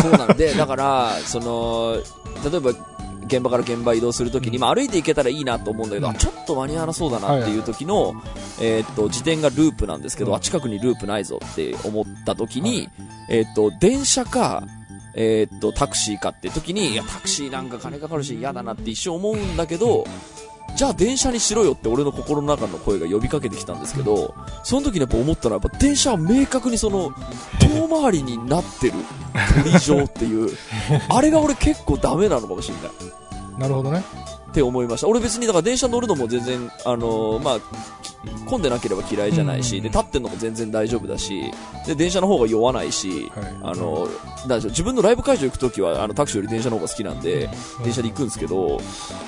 [0.00, 1.96] そうなんで、だから、その、
[2.50, 2.70] 例えば、
[3.26, 6.14] 現場から現場移動するときに、まあ歩いて行けたらいいなと思うんだけど、うん。
[6.14, 8.14] あちょっと間に合わなそうだなっていう時の、
[8.60, 10.36] えーっと、自転がループなんですけど、うん。
[10.36, 12.88] あ、近くにループないぞって思った時に、
[13.28, 14.64] えーっと、電車か、
[15.14, 20.04] えーっと、タクシーかって時に、いや、タクシーなんか金かかるし嫌だなって一瞬思うんだけど、
[20.76, 27.12] じゃあ電車にしろよって俺の心の中の声が呼びかけてきたんですけど、その時にやっぱ思ったのはやっぱ電車は明確にその、
[27.60, 28.94] 遠回りになってる
[29.62, 30.50] 鳥状っていう、
[31.08, 32.80] あれが俺結構ダメなのかもしれな
[33.56, 33.60] い。
[33.60, 34.02] なるほどね。
[34.50, 35.08] って思いました。
[35.08, 37.58] 俺別にだから電車乗るのも全然、あのーまあ、
[38.46, 41.50] 混んでなければ嫌いじゃないし、うんで、立ってんのも全然大丈夫だし、
[41.86, 47.50] で、電車の方が酔わないし、はいあのーなんでしょう自分のライブ会場行くときは、あの、タクシーより電車の方が好きなんで、
[47.84, 48.80] 電車で行くんですけど、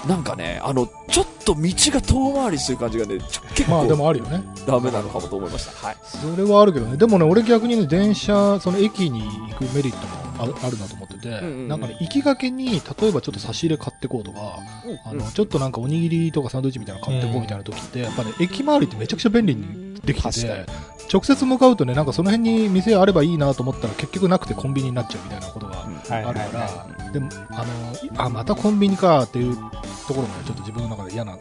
[0.09, 3.19] なんかね、あの、ちょっと道が遠回りしてる感じがね、
[3.55, 4.43] 結まあで構もあるよね。
[4.67, 5.87] ダメなのかもと思いました。
[5.87, 5.97] はい。
[6.05, 6.97] それはあるけどね。
[6.97, 14.59] でもね、俺逆にね、電車、その駅に行くメリットもああるなと思ってうんうんなんかね、行きがけに、例えばちょっと差し入れ買ってこうとか、
[15.05, 20.67] あの、ちょっとなんかおにぎりとかサンドイッチみたいなの買ってこうみたいな時って、やっぱね、駅周りってめちゃくちゃ便利にできてて、
[21.13, 31.37] 直接向かうとね、なんかその辺に店あればいいなと思ったら結局なくてコンビニになっちゃうみたいなことがあるから、はでも、あの、あ、またコンビニかっていうところもね、ちょっと自分の中で嫌な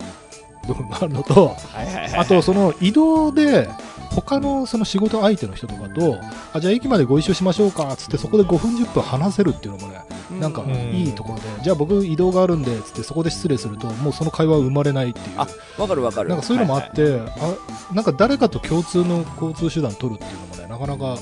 [0.68, 2.14] 部分があるのと、はいはいはい。
[2.16, 3.70] あと、その移動で、
[4.14, 6.20] 他のその仕事相手の人とかと、
[6.54, 10.02] あ、じゃあ駅までご一緒しましょうか、つってそこで5分10分話せるっていうのもね、
[10.40, 15.26] なんかうんいいところで、じゃあ僕移動があるんで、つってそこで失礼すると、もうその会話は生ままれないっていう。
[15.38, 15.48] あ
[15.78, 16.30] わかるわかる。
[16.30, 21.18] なんかそういうのもあって、あ、なんか誰かと共通の交通手段取るっていうのもね、なかなか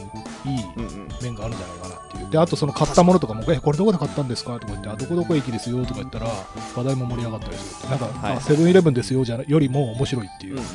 [0.45, 0.59] いい。
[1.21, 2.29] 面があるんじゃないかなっていう。
[2.31, 4.53] で、あとその買ったものとかも、え、これどこで買ったんですか？
[4.59, 6.27] とか言って、あ、どこどこ駅ですよとか言ったら、
[6.75, 7.89] 話題も盛り上がったりする。
[7.89, 10.65] なんか、はいあセブンイレブンですよじゃよりも面白いっていううんうん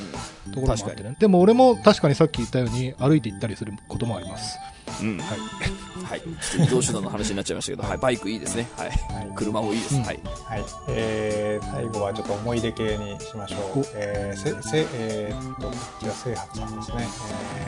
[0.53, 1.17] ところもあってね。
[1.19, 4.59] でも俺も確かにさっき言ったように歩いて行ったりすることもあります。
[5.01, 5.19] うん。
[5.19, 5.39] はい。
[6.05, 6.21] はい。
[6.21, 7.99] ちょっと移動手段の話になっちゃいましたけど、はい。
[7.99, 8.67] バイクいいですね。
[8.77, 8.89] はい。
[8.89, 9.97] はい車もいいです。
[9.97, 10.21] うんはい。
[10.45, 13.85] はい、えー、最後はちょっと思い出系にしましょおう。
[13.95, 17.09] えー、せ、せ、えーっと、こちら、清白さんですね。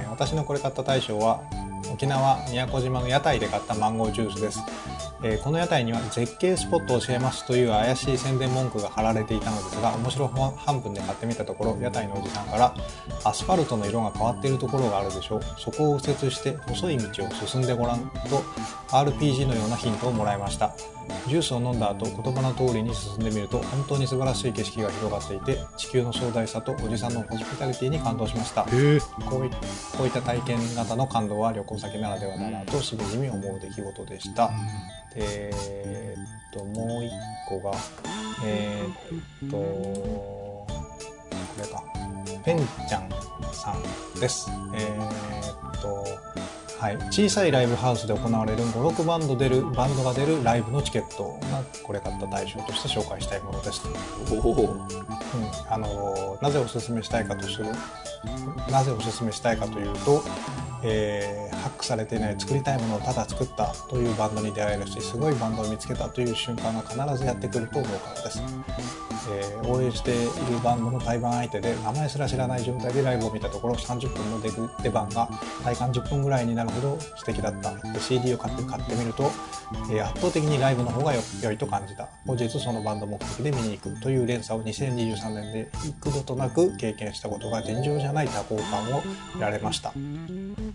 [0.02, 1.42] えー、私のこれ買った大賞は、
[1.92, 4.60] 沖縄宮古島の屋台で買ったマンゴージュースです。
[5.22, 12.74] えーこの屋台には絶景スポットを教えますという怪しい宣伝文句が貼られていたのですが、面白半分で買ってみたところ、屋台のおじさんから、
[13.24, 15.40] アスファルトの色が変わっているところがあるでしょう。
[15.58, 18.42] そこを右折して細い道を進んでごらんと、
[18.88, 20.74] RPG のようなヒントをもらいました。
[21.26, 28.62] ジュースを飲んだ後言葉の通りに進んでみると本当に素晴らしい景色が広がっていて地球の壮大さとおじさんのホスピタリティに感動しました。
[28.62, 28.76] こう
[29.46, 34.50] いこういった体験型の感動は旅行先ならではだなとしみじみ思う出来事でした。
[35.16, 37.10] えーっと、もう一
[37.48, 37.72] 個が、
[38.44, 40.66] えーっと、こ
[41.58, 41.82] れか、
[42.44, 43.08] ペンちゃん
[43.52, 44.50] さんです。
[44.74, 46.04] えーっと、
[46.78, 51.38] はい、小さいライブハウスで行われる5、6バンド出る、バンドが出るライブのチケット。
[51.50, 53.82] がこれ買った対象として紹介したいものです。
[54.30, 54.72] おお。
[54.72, 54.80] うん、
[55.70, 57.66] あのなぜおすすめしたいかとする。
[58.70, 60.22] なぜおすすめしたいかというと、
[60.82, 70.30] えーハックされていない作りたいものをただ作ったというバンドに出会えるしすごいバンドを見つけたという瞬間が必ずやってくると思うからです、えー応援している
[70.62, 75.28] バンドの対バン相手で名前すら知らない状態でライブを見たところ30分の出出番が
[75.64, 77.74] 体感10分ぐらいになるほど素敵だった。
[77.92, 79.30] で CD を買って買ってみると、
[79.90, 82.08] えー圧倒的にライブの方がよ良いと感じた。
[82.26, 89.02] 後日そのバンド目的で見に行くという連鎖を2023年で幾度となく経験したことが尋常じゃない多幸感を
[89.32, 89.92] 得られました。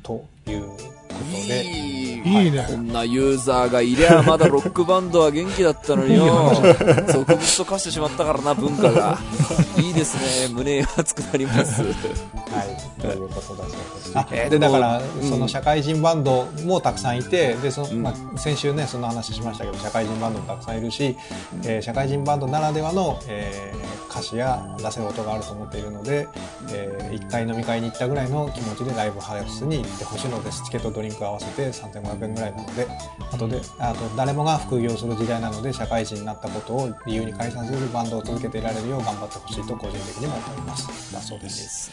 [0.03, 1.63] ということで。
[1.63, 2.51] いいいい。
[2.51, 6.51] ねこんなユーザーがいりゃまだロックバンドは元気だったのによ。
[7.07, 9.17] 続々と化してしまったからな文化が
[9.91, 10.47] いいですね。
[10.55, 11.81] 胸熱くなります。
[11.81, 13.13] はい、とい。
[13.13, 14.49] うことだそうです。
[14.49, 18.03] でだから、うんその社会人バンドもたくさんいてでその、うん。
[18.03, 21.17] まあ、先週ねその話しましたけど社会人バンドもたくさんいるし、
[21.63, 26.27] えー社会人バンドならではの、えー歌詞や出せる音があると思っているので、
[26.69, 32.87] え1回飲み会に行ったぐらいの気持ちでライブハウスに行ってほしいのですチケットドリンク合わせて3500円ぐらいなので
[33.31, 41.91] あとであと誰もが副業する時代なので社会人になったことを理由に解散するバンドを続けていられるよう頑張ってほしいと個人的にも思いますだそうです。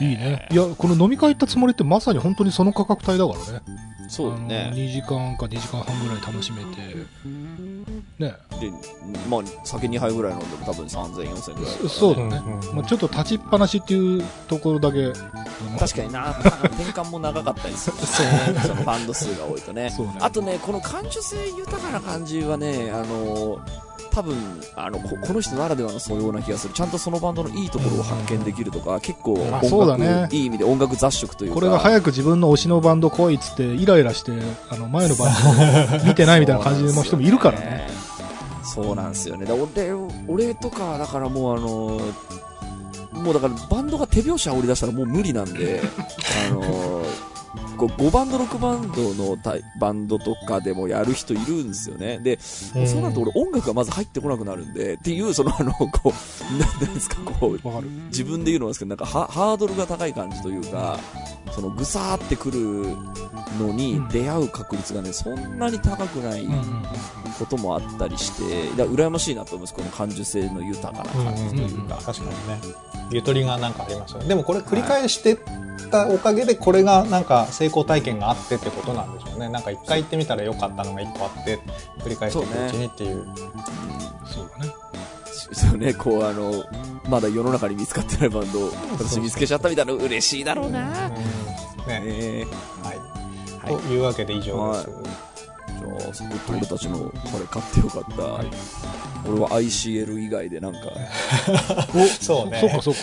[0.00, 0.46] いいね。
[0.50, 3.92] いや、この飲み会行ったつもりってまさに本当にその価格帯だからね。
[4.08, 6.94] そうだね2時間か2時間半ぐらい楽しめて。
[8.18, 8.34] ね。
[8.60, 8.70] で
[9.30, 12.42] まあ酒2杯ぐらい飲んでも多分3000、4000ぐらいね、そうだね。
[12.74, 15.12] まあ、ちょっと立ちっぱなしっていうところだけ。
[15.78, 19.88] 確かにな、転換も長かったりする しね、そのバンド数が多いとね。
[19.90, 23.60] そうねあとね、この感受性豊かな感じはね、あの
[24.12, 24.36] 多分
[24.76, 34.32] あのここの人ならではの素養な気がするちゃんとそのバンドのいいところを発見できるとか、結構音まあ楽、そうだねいい意味で音楽雑食というかこれが早く自分の推しのバンド来いっつって、イライラして、
[34.68, 37.88] あの、前のバンド見てないみたいな感じの人もいるからね。
[38.62, 39.46] そうなんですよね。
[39.46, 39.92] だ俺、
[40.28, 45.80] 俺とかはだからもうあのもうだからバンドが手拍子煽り出したらもう無理なんで、
[46.50, 47.02] あの
[47.76, 52.18] こう5バンド、6バンドのタイバンドとかでもやる人いるんですよね。
[52.18, 52.38] で、
[52.76, 56.12] うんそうなると俺音楽がまず入ってこなくなるんで、っていう、そのあの、こう。
[58.08, 60.98] 自分で言うのもですけど、なんかハハードルが高い感じというか、
[61.50, 62.58] そのぐさーってくる
[63.58, 66.46] のにうん出会う確率がね、そんなに高くない
[67.38, 71.96] こともあったりして、だから羨ましいなと思います、この感受性の豊かな感じというか。
[71.96, 75.38] 確かにねゆとりがなんかありまねでもこれ繰り返してっ
[75.90, 79.48] たおかげでこれがなんか成功体験があってってことなんでしょうね。
[79.48, 81.60] なんか一回行ってみたらよかったのが一個あって
[82.00, 83.24] 繰り返していくうちにっていう。
[84.26, 84.72] そうだね。
[85.52, 86.64] そうね、こうあの、
[87.08, 91.08] まだ世の中に見つかってないバンドを私見つけちゃったみたいなの嬉しいだろうな。
[91.08, 91.86] うん。
[91.86, 92.00] ね。
[92.00, 92.46] ね
[92.82, 93.82] はい、はい。
[93.82, 94.94] というわけで以上です、じゃ
[95.88, 98.22] あ、そこ俺たちのこれ買ってよかった。
[98.22, 98.46] はい。
[99.28, 100.80] 俺は ICL 以外でなんか、
[102.20, 102.60] そうね。
[102.60, 103.00] そうか、そうか。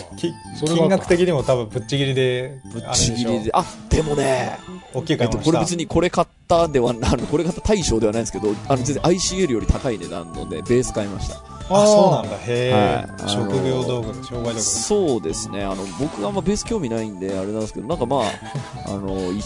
[0.65, 4.57] 金額的にも多分ぶっちぎりでぶっちぎりで、あ、でもね、
[4.93, 11.58] 大きいえっと、これ別にこれ買ったではな、あのこれ買った大賞ではないんですけど、あの、全然 ICL より高い値段ので、ベース買いました。
[11.69, 12.37] あそうなんだ。
[12.37, 13.29] へえ、はい。
[13.29, 14.53] 職業道具で商売道具。
[14.55, 18.21] でそうですね、あの、僕あんまベース興味ないんで、あれなんですけど、なんかまあ、
[18.87, 19.45] あの、一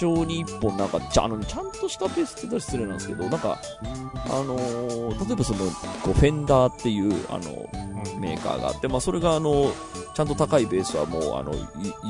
[0.00, 3.58] 生に一本なんか、ちゃ、あの、ちゃんとしたベースって言ったら失礼なんですけど、なんか、
[4.26, 5.58] あのー例えばその、
[6.02, 7.68] こう、フェンダーっていう、あの、
[8.18, 9.70] メーカーがあって、まあ、それがあの、
[10.14, 11.56] ちゃんと高いベースはもう、あの、い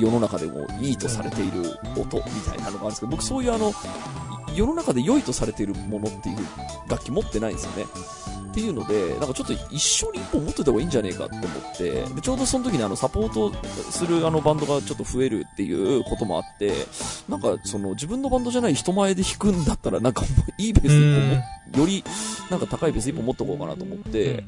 [0.01, 3.73] 世の中でもいいとされている音みたいなのがあるんですけど、僕そういうあの、
[4.55, 6.37] 世の中で良いとされているものっていう
[6.89, 7.85] 楽器持ってないんですよね。
[8.51, 13.53] っていうので、なんかちょっと一緒に一本持ってた方がいいんじゃねえかって思って、でちょうどその時にあのサポート
[13.93, 16.73] するあのバンドがちょっと増えるっていうこともあって、
[17.29, 20.25] なんかその自分のバンドじゃない人前で弾くんだったらなんか
[20.59, 21.45] いいベース一本持っ
[21.79, 22.05] より
[22.51, 24.43] なんか高いベース一本持っとこうかなと思って、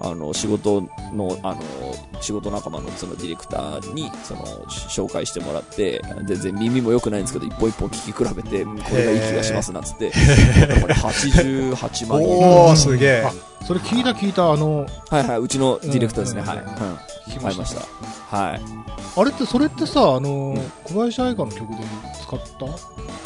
[0.00, 0.80] あの仕事
[1.12, 1.62] のあの
[2.22, 10.10] 仕事仲間のそのディレクターにそのし紹介してもらって全然耳も良くないんですけど一本一本聞き比べてうんこれがいい気がしますなんつって。
[10.80, 12.28] これ88万円。
[12.28, 13.24] おおすげえ。
[13.26, 13.32] あ
[13.64, 16.48] それ聞いた聞いた、あの、はいはいうちのディレクターですね、うん。
[16.48, 16.64] はい、うん、
[17.32, 18.36] 聞きました。
[18.36, 18.60] はい。
[19.16, 20.72] あれって、それってさ、あの、うん。
[20.84, 21.76] 小林愛花の曲で
[22.38, 22.66] 使った？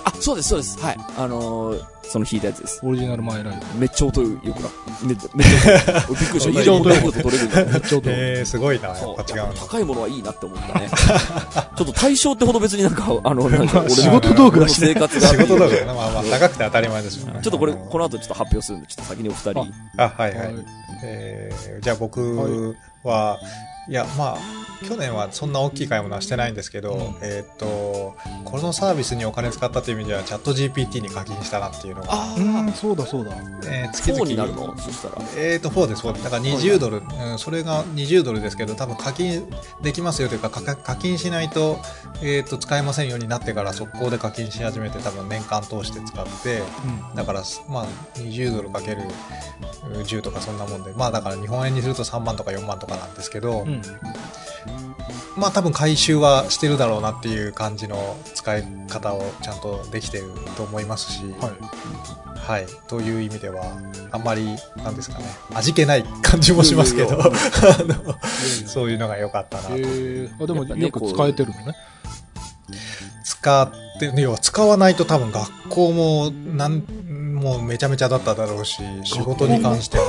[0.04, 2.80] あそうですそうですはいあのーそその引いたやつです。
[2.84, 3.66] オリジナルマイライド。
[3.80, 4.68] めっちゃ音よくな。
[5.04, 6.14] めっちゃ、めっちゃ音。
[6.14, 6.52] びっくりした。
[6.52, 7.64] めっちゃ音よ取れるんだ。
[7.64, 8.10] めっちゃ音。
[8.10, 9.54] えー、すごいな、やっそうぱ違う。
[9.58, 10.88] 高いものはいいなって思ったね。
[11.76, 15.28] ちょっと対象ってほど別になんか、あの、なんか 俺の仕事道具だしね生活が。
[15.30, 15.94] 仕事道具だな。
[15.94, 17.40] まあまあ、高くて当たり前ですよね。
[17.42, 19.66] ちょっとこれ、うんこの後ちょっと発表するんで、ちょっと先にお二人。
[19.98, 20.54] あ、はいはい。
[20.96, 23.38] はいえーじゃあ僕は、
[23.88, 24.38] い、や、まあ、
[24.84, 27.00] 去年はそんな大きい買い物はしてないんですけど、うん。
[27.22, 33.32] えーっと、このサービスにお金使ったという意味では、チャット GPT に課金したなっていうのが、あうん、そうだそうだ。
[33.68, 34.76] えー月々4になるの？
[34.78, 35.22] そしたら。
[35.36, 36.24] えーと、4です、4です。
[36.24, 39.48] だから20ドル、うん、それが20ドルですけど、多分課金
[39.82, 41.78] できますよというか、かか課金しないと、
[42.22, 46.62] えーと、使えませんようになってから速攻で課金し始めて、多分年間通して使って、
[47.14, 49.02] だから、まあ、20ドルかける
[49.84, 53.82] うん10とかそんなもんで、まあだから日本円にすると3万とか4万とかなんですけど、うん。
[55.36, 60.24] まあ多分回収はしてるだろうなっていう感じの使い方をちゃんとできてる
[60.56, 62.36] と思いますし、はい。
[62.46, 62.66] はい。
[62.86, 63.64] という意味では、
[64.12, 65.24] あんまり、なんですかね、
[65.54, 67.20] 味気ない感じもしますけど、
[68.66, 69.70] そういうのが良かったなと。
[69.74, 71.74] えー、あ、でもよく使えてるのね。
[73.24, 76.82] 使って、要は使わないと多分学校も、なん、
[77.36, 80.04] もうめちゃめちゃだっただろうし、仕事に関しても、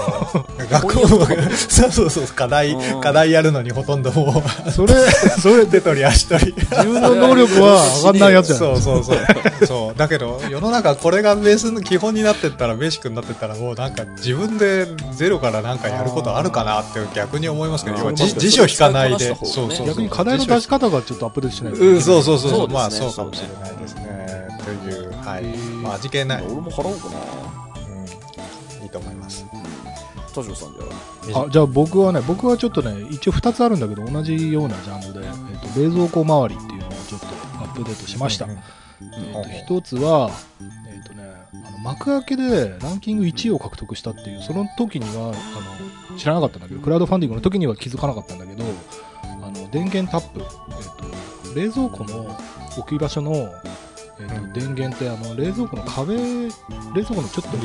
[0.69, 4.93] 学校も、 そうそうそう、課題う、ん課題やるのにほとんどもう、それ、
[5.41, 6.53] それ、手取り足取り。
[6.57, 9.67] 自分の能力は上がんないやつじゃないそうそうそう。
[9.67, 9.97] そう。
[9.97, 19.27] だけど、世の中これがベースの基本になってったら、ベーシックになってったら、もうなんか自分でゼロからなんかやることあるかなって逆に思いますけど、要は辞辞書引かないで。
[19.27, 19.88] そうそうそう。
[19.88, 21.79] 逆に課題の出し方がちょっとアップデートしないと。
[21.79, 22.51] うん、そうそうそう。
[22.51, 24.47] そうまあそうかもしれないですね。
[24.63, 25.43] という、はい。
[25.81, 26.43] まあ味気ない。
[26.43, 27.19] 俺も払おうかな。
[28.79, 28.83] うん。
[28.83, 29.45] いいと思います。
[30.33, 30.73] 田代さん
[31.25, 31.45] じゃあ。
[31.45, 38.45] あじゃあ僕はね、僕はちょっとね、一応2つあるんだけど、同じようなジャンルで、えっと冷蔵庫周りっていうのをちょっとアップデートしました。
[38.45, 38.57] うんうん
[38.99, 40.31] えっと、一つは、
[40.89, 41.23] えっとね、
[41.67, 45.29] あの幕開けでランキング1位を獲得したっていう、その時には、
[46.09, 48.63] あの、知らなかったんだけど、クラウドファンディングの時には気づかなかったんだけど、
[49.23, 52.38] あの、電源タップ、えっと、冷蔵庫の
[52.77, 53.67] 置き場所の、えっと、
[54.53, 56.51] 電源って、あの、冷蔵庫の壁、冷
[56.93, 57.57] 蔵庫のちょっと、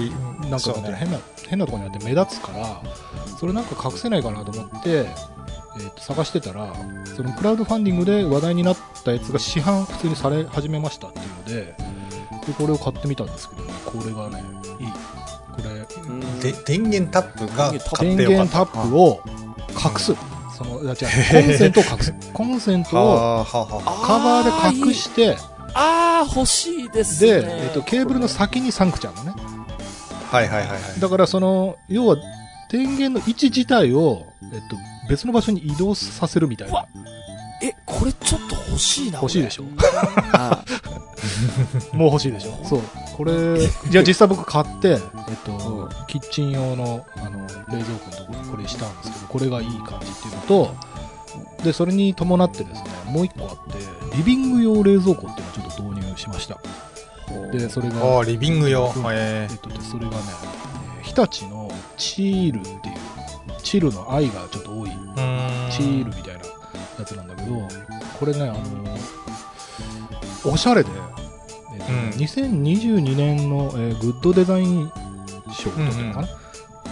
[0.49, 2.83] なんか変な、変なところにあって目立つから、
[3.39, 5.07] それなんか隠せないかなと思って、
[5.75, 6.75] えーと探してたら、
[7.17, 11.75] そのクラウドファンディングで話題になったやつが市販普通にされ始めましたっていうので、
[12.47, 14.45] でこれを買ってみたんですけどね、これがね、
[14.81, 14.93] いい。
[15.53, 15.59] こ
[16.43, 18.29] れ、で、電源タップが買電。
[18.29, 19.23] 源タップを
[19.73, 20.15] 隠す。
[20.57, 21.09] その、いや違う、
[21.47, 22.15] コンセントを隠す。
[22.33, 23.65] コンセントをカ
[24.19, 25.37] バーで隠して、
[25.75, 27.41] あー、欲しいですね。
[27.41, 29.33] で、えっと、ケーブルの先にサンクちゃんのね。
[30.31, 31.01] はいはいはいはい。
[31.01, 32.17] だからその、要は、
[32.71, 34.77] 電源の位置自体を、えっと、
[35.09, 36.89] 別の場所に移動させるみたいうなわ。
[37.63, 39.19] え、これちょっと欲しいな。
[39.19, 39.65] 欲しいでしょ
[40.33, 40.65] あ
[41.93, 42.83] もう欲しいでしょそう。
[43.17, 43.33] これ、
[43.91, 44.99] じゃあ実際僕買って、えっ
[45.45, 50.75] と、うんキッチン用の、あの、冷蔵庫のところにこれしたんですけど、これがいい感じっていうのと、
[51.65, 56.59] で、それに伴ってですね、もう一個あって、リビング用冷蔵庫っていうのをちょっと導入しました。
[57.53, 58.93] で、それが、リビング用。
[58.95, 59.05] うん。
[59.13, 60.63] ええっと、でそれがね、えー
[61.03, 62.81] 日立のチールっていう、
[63.63, 66.41] チルの愛がちょっと多い、ーチールみたいな
[66.99, 67.69] やつなんだけど、
[68.19, 68.99] これね、あのー
[70.45, 70.91] おしゃれで、
[71.75, 72.21] えっとねうん。
[72.21, 74.91] 2022年の、えーグッドデザイン
[75.53, 76.29] 賞っていうのかな、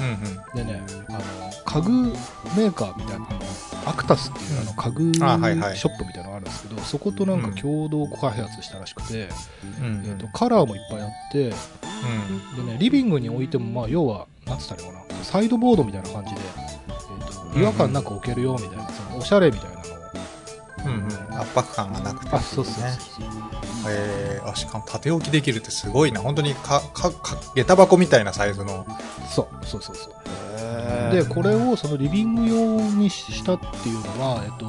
[0.01, 0.66] うんうん。
[0.66, 1.20] でね、あの、
[1.64, 3.26] 家具メーカーみたいな、
[3.86, 9.28] アクタスっていうあの家具ショップみたいなのがあるんですけど、そことなんか共同開発したらしくて、
[9.80, 19.80] うんえっと、カラーもいっぱいあって、でね、リビングに置いても、まあ、要は、なんつったらいいのかな、サイドボードみたいな感じで、えっと、違和感なく置けるよ、みたいな、その、おしゃれみたいなのを、
[20.86, 21.40] うんうん。
[21.40, 22.30] 圧迫感がなくて。
[22.34, 23.22] あ、そうそうそ。
[23.88, 26.20] えー、あ、しかも縦置きできるってすごいな。
[26.20, 28.86] 本当にか、か、か、下駄箱みたいなサイズの。
[29.28, 30.14] そう、そうそうそう。
[30.49, 30.49] ー
[31.12, 34.66] で、これをそのリビング用にしたっていうのは、えっと、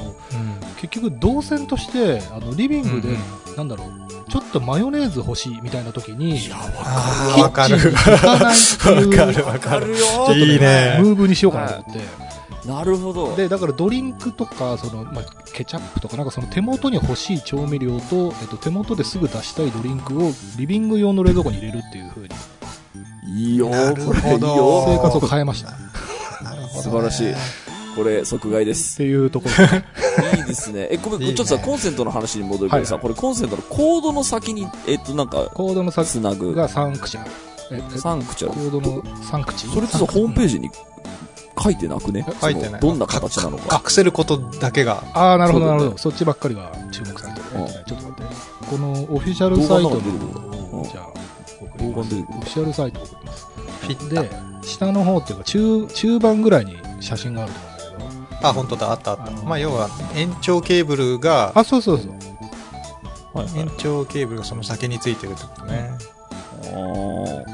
[0.79, 7.75] 結局動線として、あの、リビングで、うんなんだろう、ちょっとマヨネーズ欲しいみたいな時に、いや、わかる。
[7.77, 9.59] わかるわわかる。
[9.59, 10.33] かるよ。
[10.33, 12.31] いいねムーブにしようかなと思って。
[12.67, 13.35] なるほど。
[13.35, 22.29] で、だからドリンクとか、その、まあ、ケチャップとか、なんかその手元に欲しい調味料と、えっと、手元ですぐ出したいドリンクをリビング用の冷蔵庫に入れるっていう風に、
[23.27, 24.83] いいよ、なるこれいいほどよ。
[24.87, 25.90] 生活を変えました。
[26.73, 27.33] 素晴らしい。
[27.95, 28.97] これ、即買いです。
[28.97, 30.37] ていうところ。
[30.37, 30.87] いいですね。
[30.91, 36.53] え、ごめん、いいねちょっとさ、コンセントの話に戻るけどさ、はいこれコンセントのコードの先に、えっと、なんか、コードの先つなぐ。
[36.53, 37.27] がサンクチャー。
[37.71, 38.67] ええサンクチャコル。
[38.67, 40.69] ードのサンクチそれってさ、ホームページに
[41.61, 42.25] 書いてなくね？
[42.41, 43.81] 書いてないどんな形なのか。
[43.83, 45.03] 隠せることだけが。
[45.13, 45.97] ああ、なるほど、なるほど。
[45.97, 47.45] そっちばっかりが注目されてる。
[47.85, 48.35] ちょっと待って。
[48.69, 51.09] このオフィシャルサイトのじゃあ、
[51.61, 53.47] オフィシャルサイト送ります。
[53.81, 59.27] フィッタで、下の方っていうか、中、中盤ぐらいに写真があると思うんだけど、あ、本当だ、あったあった。
[59.27, 62.11] あのまあ、要は、延長ケーブルが、あ、そうそうそう。
[63.33, 65.89] はいはい延長ケーブルがその先についてるってことね。
[66.63, 67.45] あー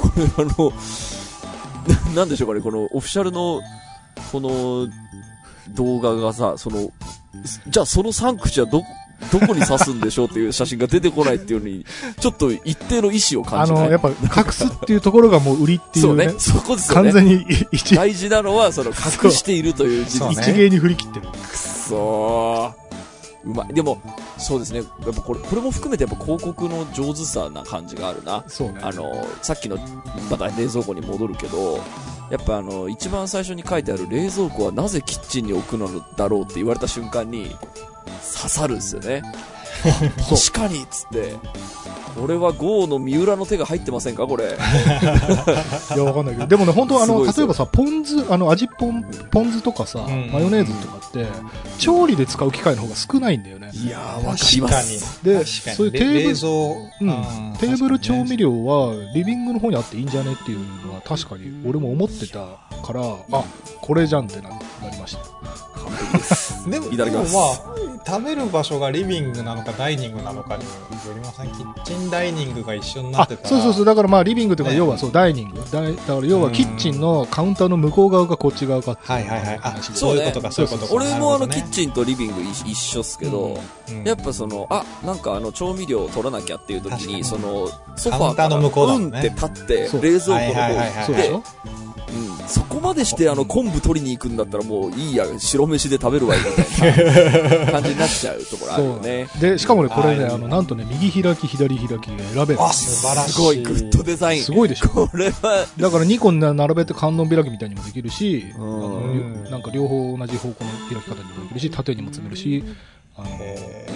[0.00, 0.72] これあの、
[2.14, 3.60] な なんでしょうかね、このオフィシャルの、
[4.32, 4.88] この
[5.70, 6.90] 動画がさ、その、
[7.68, 8.82] じゃあその3口はど、
[9.32, 11.84] どこに刺すんでしょうっていう写真が出てこないっていうのに、
[12.20, 13.84] ちょっと一定の意思を感あじない。
[13.86, 17.12] の、やっぱ隠すっていうところがもう売りっていねそううね、、そこですよね。
[17.12, 20.26] 完全に一、大事なのは、その隠しているという事実。
[20.28, 21.26] ね一芸に振り切ってる。
[21.28, 22.84] くそー。
[23.44, 23.74] うまい。
[23.74, 24.00] でも、
[24.38, 24.78] そうですね。
[24.78, 28.42] やっぱこれ、これも含めてやっぱ広告の上手さな感じがあるな。
[28.48, 28.78] そうね。
[28.82, 29.76] あの、さっきの、
[30.30, 31.78] また冷蔵庫に戻るけど、
[32.30, 37.54] やっぱあの、一番最初に書いてある冷蔵庫はなぜキッチンに置くのだろうって言われた瞬間に、
[38.06, 39.22] 刺さるんですよね。
[40.28, 41.36] 確かにっつって。
[42.14, 44.44] これはゴーの三浦の手が入ってませんかこれ。
[44.44, 46.46] いや、わかんないけど。
[46.46, 51.26] でもね、 本当あの、例えばさ、ポン酢、あの、味ポン、ポン酢とかさ、んマヨネーズとかって、
[51.78, 53.70] 調理で使う機会の方が少ないんだよね。
[53.74, 55.24] いやー、わかり確かにます。。
[55.24, 55.76] で、確かに。
[55.76, 56.50] そういうテーブル、冷蔵、
[57.00, 63.00] うん、テーブル調味料はリビングの方にあっていいんじゃねっていうのは確かに俺も思ってたから、
[63.32, 63.44] あ、
[63.80, 65.26] これじゃんってななりましたよ。
[65.74, 66.70] 完璧です。
[66.70, 67.73] でも、いただきます
[68.06, 71.46] 食べる場所がリビングなのかダイニングなのかにもよりません。
[71.46, 73.48] キッチンダイニングが一緒になあってたら。
[73.48, 75.58] そうそうそう、だからまあリビングというか、ね要はそう、ダイニング。
[75.58, 79.56] だから要はキッチンのカウンターの向こう側かこっち側かってはいはいはい。
[79.56, 79.96] あ、話で。
[79.96, 80.86] そういうことか、そういうこと。
[80.86, 80.94] か。
[80.94, 84.04] 俺もあの、キッチンとリビング一一緒っすけど、うん。
[84.04, 89.14] やっぱその、あ、なんかあの、調味料を取らなきゃっていう時に、その、ソファーカウンターの向こうんね。
[89.14, 91.83] うんって立って冷蔵庫の方はいはいはいはい行って
[92.46, 99.28] そこまでしてあの、昆布取りに行くんだったらもういいや、白飯で食べるわよ、みたいな感じになっちゃうところあるよね。
[99.40, 102.62] で、しかもね、これね、はいあの、なんとね、右開き、左開きが選べる。
[102.62, 103.32] あ、素晴らしい。
[103.32, 104.42] すごい、グッドデザイン。
[104.42, 104.88] すごいでしょ。
[104.88, 112.64] これは、だから2個な並べて観音開きみたいにもできるし、うんあのうんなんか両方同じ方向の開き方にもできるし、縦にも積めるし、
[113.16, 113.86] あの、え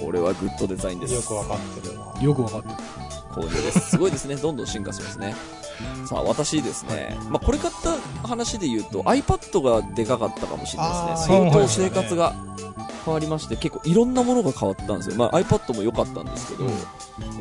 [0.00, 1.14] これはグッドデザインです。
[1.14, 2.22] ーよくわかってるな。
[2.22, 3.05] よくわかってる。
[3.36, 3.90] 購入です。
[3.90, 4.36] すごいですね。
[4.36, 5.34] どんどん進化しますね。
[6.08, 7.16] さあ、私ですね。
[7.28, 11.50] まあ、これ買った話で言うと、iPad がでかかったかもしれないですね。
[11.50, 12.34] 相当生活が
[13.04, 15.16] 変わりまして、結構いろんなものが変わったんですよ。
[15.16, 16.70] まあ、iPad も良かったんですけど、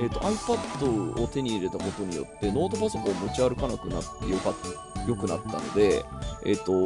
[0.01, 4.53] えっ、と、iPad を手に入れたことによって、ノートパソコンを持ち歩かなくなってよかっ
[4.93, 6.05] た、良くなったので、
[6.45, 6.83] えっ、と、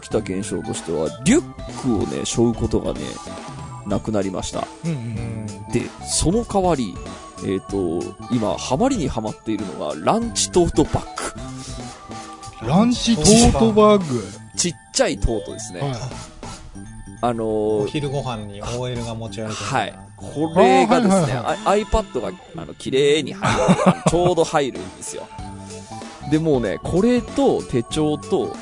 [0.00, 3.00] 起きた現象としては、リュックをね、背負うことがね、
[3.86, 4.66] なくなりました。
[4.84, 4.94] うんう。
[4.94, 5.46] うんん。
[5.72, 6.94] で、その代わり、
[7.44, 8.00] えっ、と、
[8.32, 12.66] 今、ハマりにハマっているのが、ランチトートバッグ。
[12.66, 14.24] ランチトートバッグ？
[14.56, 15.80] ちっちゃいトートですね。
[15.80, 15.92] はい。
[17.20, 19.94] あのおー昼ご飯に OL が持ち歩いてるはい。
[20.16, 21.34] これがですね、
[21.64, 25.28] iPad が、あの、綺麗に入る、 ちょうど入るんですよ。
[26.30, 28.56] で、もうね、これと手帳と、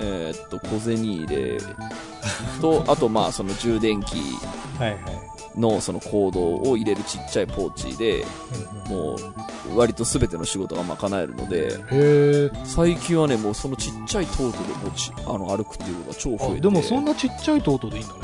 [0.00, 1.58] えーっと、小銭入れ
[2.60, 4.14] と、あと、まあ、その充電器
[4.78, 5.00] はいはい。
[5.56, 8.24] のそのコードを入れるちっちゃいポーチで、
[8.88, 16.54] もう、割と全ての仕事が賄えるので、へ最近はね、もうそのちっちゃいトートで持ち、あの、歩くっていうのが超増ええ。
[16.56, 16.60] て。
[16.62, 18.20] でもそんなちっちゃいトートでいいんだね、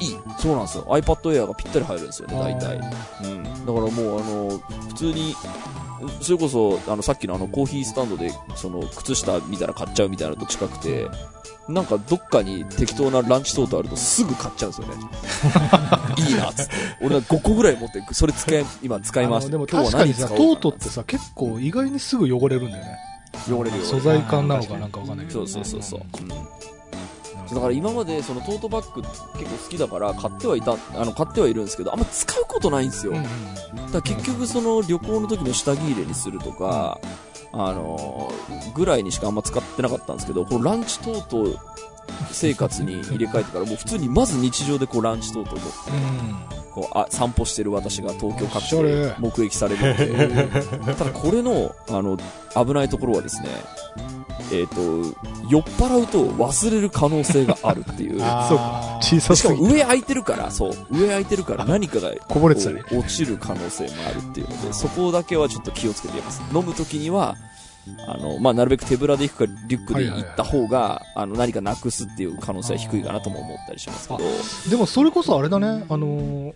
[0.00, 0.18] いい。
[0.38, 0.84] そうなんですよ。
[0.88, 2.38] iPad Air がぴったり入るんですよね。
[2.38, 2.80] 大体。
[2.80, 3.42] あうん。
[3.42, 3.90] だからもう、あ
[4.24, 4.58] の、
[4.88, 5.34] 普通に、
[6.20, 11.06] それこそ、あの、さっきのあの、コーヒースタンドで、その、靴下見たら買っちゃうみたいなのと近くて、
[11.68, 14.94] なんかどっかに適当なランチトートあるとすぐ買っちゃうんですよね。
[16.28, 16.72] いいな、つって。
[17.00, 19.44] 俺は5個ぐらい持って、それ使い、今使います。
[19.44, 22.98] ーあのでも今日は確かにさ、トートってさ、結構意外にすぐ汚れるんだよね。
[23.48, 23.84] 汚れるよ。
[23.84, 25.46] 素材感なのかなんかわかんないけど。
[25.46, 26.00] そうそうそうそう。
[26.20, 26.72] うんうん
[27.54, 33.12] だから今までそのトートバッグ結構好きだから買ってはいた、あの買ってはいるんですけど、あんま使うことないんですよ。
[33.12, 33.26] うんうん
[33.92, 36.98] だから結局その旅行の時の下着入れにするとか、
[37.52, 41.60] あのーぐらいにしかあんま使ってなかったんですけど、このランチトート
[42.30, 52.16] 生活に入れ替えてからもう普通にまず日常でこうランチトートを持ってこうあ散歩してる私が東京各地で目撃されるので、ただこれのあの
[52.54, 53.48] 危ないところはですね、
[54.52, 54.80] えっ、と、
[55.48, 58.18] 酔っ払うと忘れる可能性があるっていう。
[58.48, 59.50] そうか小さしか。
[59.50, 60.72] も上空いてるから、そう。
[60.90, 66.42] 上空いてるから何かがこぼれてた落ちる可能性もあるっていうので、そこだけはちょっと気をつけてやります。
[66.54, 67.36] 飲むときには、
[68.06, 74.20] あの、まあ、なるべく手ぶらで行くか、リュックで行った方が、あの、何かなくすっていう可能性は低いかなとも思ったりしますけど、
[74.70, 76.52] でもそれこそあれだね、あのー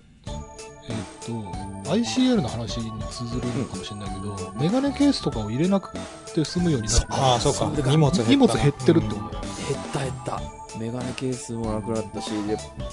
[0.88, 5.92] えっと、ICL の話に通ずるのかもしれないけど、メガネケースとかを入れなく
[6.34, 7.70] て済むようになって、あ、そうか。
[7.90, 9.48] 荷物減った荷物減ってるってことだよね。
[9.68, 10.56] 減った減った。
[10.78, 12.30] メガネケースもなくなったし、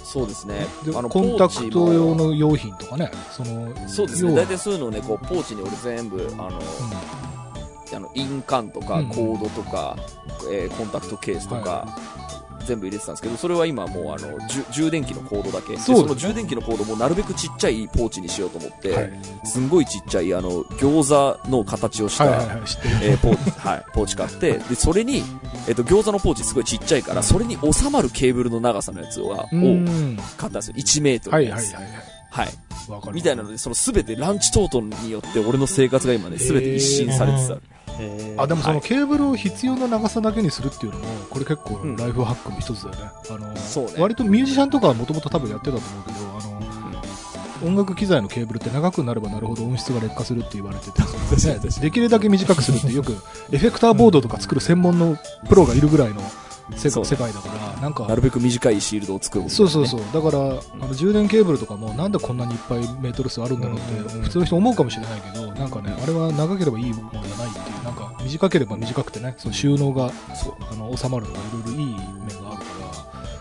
[0.04, 0.66] そうですね。
[0.96, 4.34] あの、コンタクト用の用品とかね、その、そうですね。
[4.34, 6.62] 大体そういうのをね、こう、ポーチに俺全部、あの、
[7.96, 9.96] あの印鑑とかコードとか、
[10.52, 11.88] えーコンタクトケースとか、
[12.64, 14.38] 全部入れてたんですけど、それは今もうあの、
[14.72, 15.74] 充電器のコードだけ。
[15.74, 19.12] でその充電器のコードもなるべくちっちゃいポーチにしようと思って、はい
[19.46, 21.10] すんごいちっちゃい、あの、餃
[21.44, 22.58] 子の形をした、はいはいはい。
[23.04, 25.24] えーポーチ、はい、ポーチ買って、で、それに、
[25.68, 29.36] えっ、と、餃子のポーチすごいちっちゃいから、それに収まるケーブルの長さのやつを、を。
[29.36, 29.46] 買っ
[30.40, 30.76] たんですよ。
[30.78, 31.72] 1メートルはのやつ。
[31.72, 32.14] いはいはいはい。
[32.34, 32.50] はい。
[33.14, 37.54] みたいなので、そのすべてランチトートによって俺の生活が今ね、すべて一新されてた。
[37.54, 37.73] え
[38.38, 38.76] あ、でもそはい。
[38.78, 41.96] のケーブルを必要な長さだけにするっていうのも、これ結構うん。
[41.96, 43.12] ライフハックの一つだよね。
[43.30, 43.60] あの、ね。
[43.98, 51.02] 割とミュージシャンとかはもともと多分やってたと思うけど、あの、音楽機材のケーブルって長くなればなるほど音質が劣化するって言われてて、
[51.48, 53.16] ねできるだけ短くするってよく、
[53.52, 55.18] エフェクターボードとか作る専門の
[55.48, 56.22] プロがいるぐらいの
[56.78, 59.88] 世界だから、なんかな、るべく短いシールドを作ることそうそうう。
[59.88, 60.02] そう。
[60.14, 70.12] だから、あの充電ケーブルとかもなんでこんなにいっぱいメートル数あるんだろうって、うん普通の人思うかもしれないけど、なんかね、あれは長ければいいものじゃないっていう、なんか短ければ短くてね、その収納が。
[70.72, 71.98] あの収まるのがいろいろいい面
[72.44, 72.64] があるか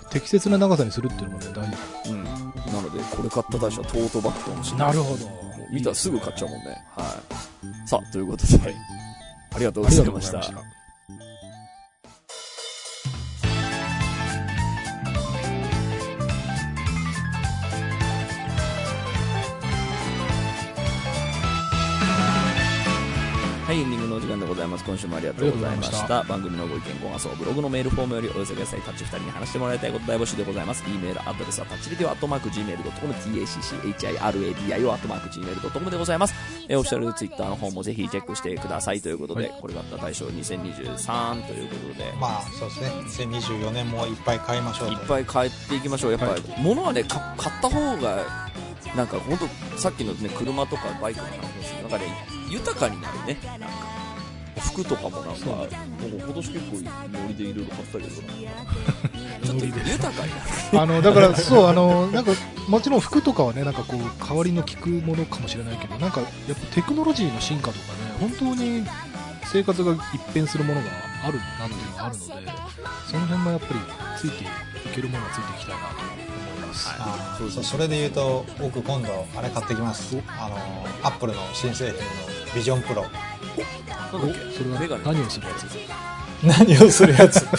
[0.03, 1.65] ら、適切な長さにするっていうのもね、大
[2.05, 2.25] 事うん。
[2.25, 2.31] な
[2.83, 4.89] ので、これ買った大将はトートバッグかもしれない。
[4.89, 5.31] なるほど
[5.73, 6.85] 見たらすぐ買っちゃうもんね。
[6.97, 7.03] は
[7.85, 7.89] い。
[7.89, 8.59] さあ、ということで、
[9.55, 10.15] ありがとうありがとう。
[10.15, 10.72] ございました
[24.43, 24.85] でございます。
[24.85, 26.09] 今週もありがとうございまし。
[26.09, 28.81] た番組のご意見、ご感想、ブログのメールフォームよりお寄せください。
[28.81, 30.85] タッチ2人に話してもらいたいこと大募集でございます。
[30.87, 36.35] e メールアドレスはタッチリディオアットマーク Gmail.com、tacchiradio アットマーク Gmail.com でございます。
[36.69, 42.75] えー、オフィシャルツイッターの方もぜひチェックしてくださいということで、はこれがあった大賞2023ということで、まあそうで
[43.09, 46.11] すね2024年もいっぱい買いましょうといっぱい変えていきましょう。
[46.13, 48.51] やっぱり、はい物はね、か買った方が、
[48.97, 52.05] なんか本当さっきのね、車とかバイクの話なんかね、
[52.51, 53.39] 豊かになるね。
[53.45, 53.92] なんか、
[54.63, 55.69] 服とかもなんか、もう
[56.19, 58.11] 今年結構ノリでいろいろ買ったけど、
[59.45, 60.37] ちょっと豊かにな。
[60.73, 60.81] る。
[60.81, 62.33] あの、だから、そう、あの、なんか、
[62.69, 67.83] もちろん服とかはね、なんかこう、代わりの効くものかもしれないけど、なんか、やっぱテクノロジーの進化とかね、
[68.21, 68.87] 本当に
[69.53, 70.87] 生活が一変するものが
[71.25, 72.33] あるなっていうのがあるので、
[73.11, 73.81] その辺もやっぱり
[74.19, 74.47] ついてい
[74.95, 76.89] けるものはついていきたいなと思います。
[76.89, 80.17] あそうですそうそれで言うと僕今度あれ買ってきます。
[80.27, 80.57] あの
[81.03, 83.05] アップルの新製品のビジョンプロ。
[84.11, 85.67] それは何をするやつ？
[86.43, 87.41] 何をするやつ？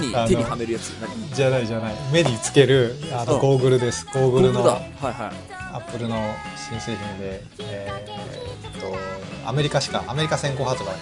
[0.00, 0.90] 手にあの手にはめるやつ。
[1.00, 1.34] 何？
[1.34, 1.94] じゃないじゃない。
[2.12, 3.36] 目につけるあのう。
[3.38, 4.06] んゴーグルです。
[4.12, 4.62] ゴーグルの。
[4.64, 5.62] はいはい。
[5.74, 6.34] アップルの
[6.68, 8.96] 新製品で、えーっと
[9.48, 10.92] アメリカしかアメリカ先行発売で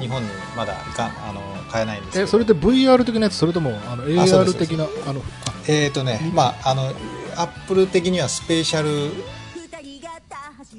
[0.00, 2.24] 日本にまだいかあの買えないんですけど。
[2.24, 5.52] え、それで VR 的なやつ、それとも、あの、AR す的な、あの、あ。
[5.66, 6.92] えーっとねまああの
[7.36, 9.12] アップル的にはスペシャル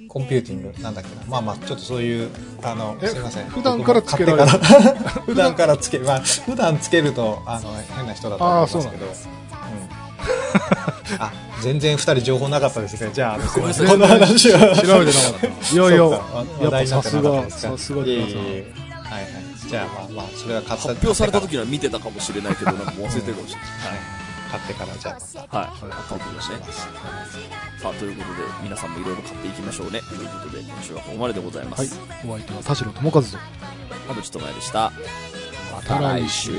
[0.07, 1.21] コンピューティングなんだっけな。
[1.27, 2.29] まあまあちょっとそういう
[2.63, 3.45] あのえすいません。
[3.49, 4.49] 普段からつけられる？
[5.25, 9.05] 普段からつけまあ普段つけるとあの変な人だと思いますけど。
[9.05, 9.11] うん
[11.19, 11.31] あ
[11.61, 13.09] 全然二人情報なかったですね。
[13.13, 13.87] じゃあすいません。
[13.87, 15.47] この話は調べてなかった。
[15.47, 15.97] いやいや、
[16.61, 17.71] やっ題になってぱさすが、なかったですか？
[17.71, 18.65] さすがではいはい。
[19.67, 20.87] じゃあまあまあそれは買った。
[20.89, 23.67] 発表された時には見てたかもしれないけど、なんかもう忘れてるかもしれない。
[24.49, 25.67] 買ってからじゃあまたはい。
[25.67, 25.91] はい。
[26.09, 26.63] 買ってきましたね。
[27.81, 30.01] さあ、ということで、皆さんもいろいろ買っていきましょうね。
[30.01, 31.99] ということで、今週はここまででございます。
[31.99, 32.19] はい。
[32.27, 33.27] お相手は田代智和と。
[34.07, 34.91] まぶちとまえでした。
[35.73, 36.51] また来週。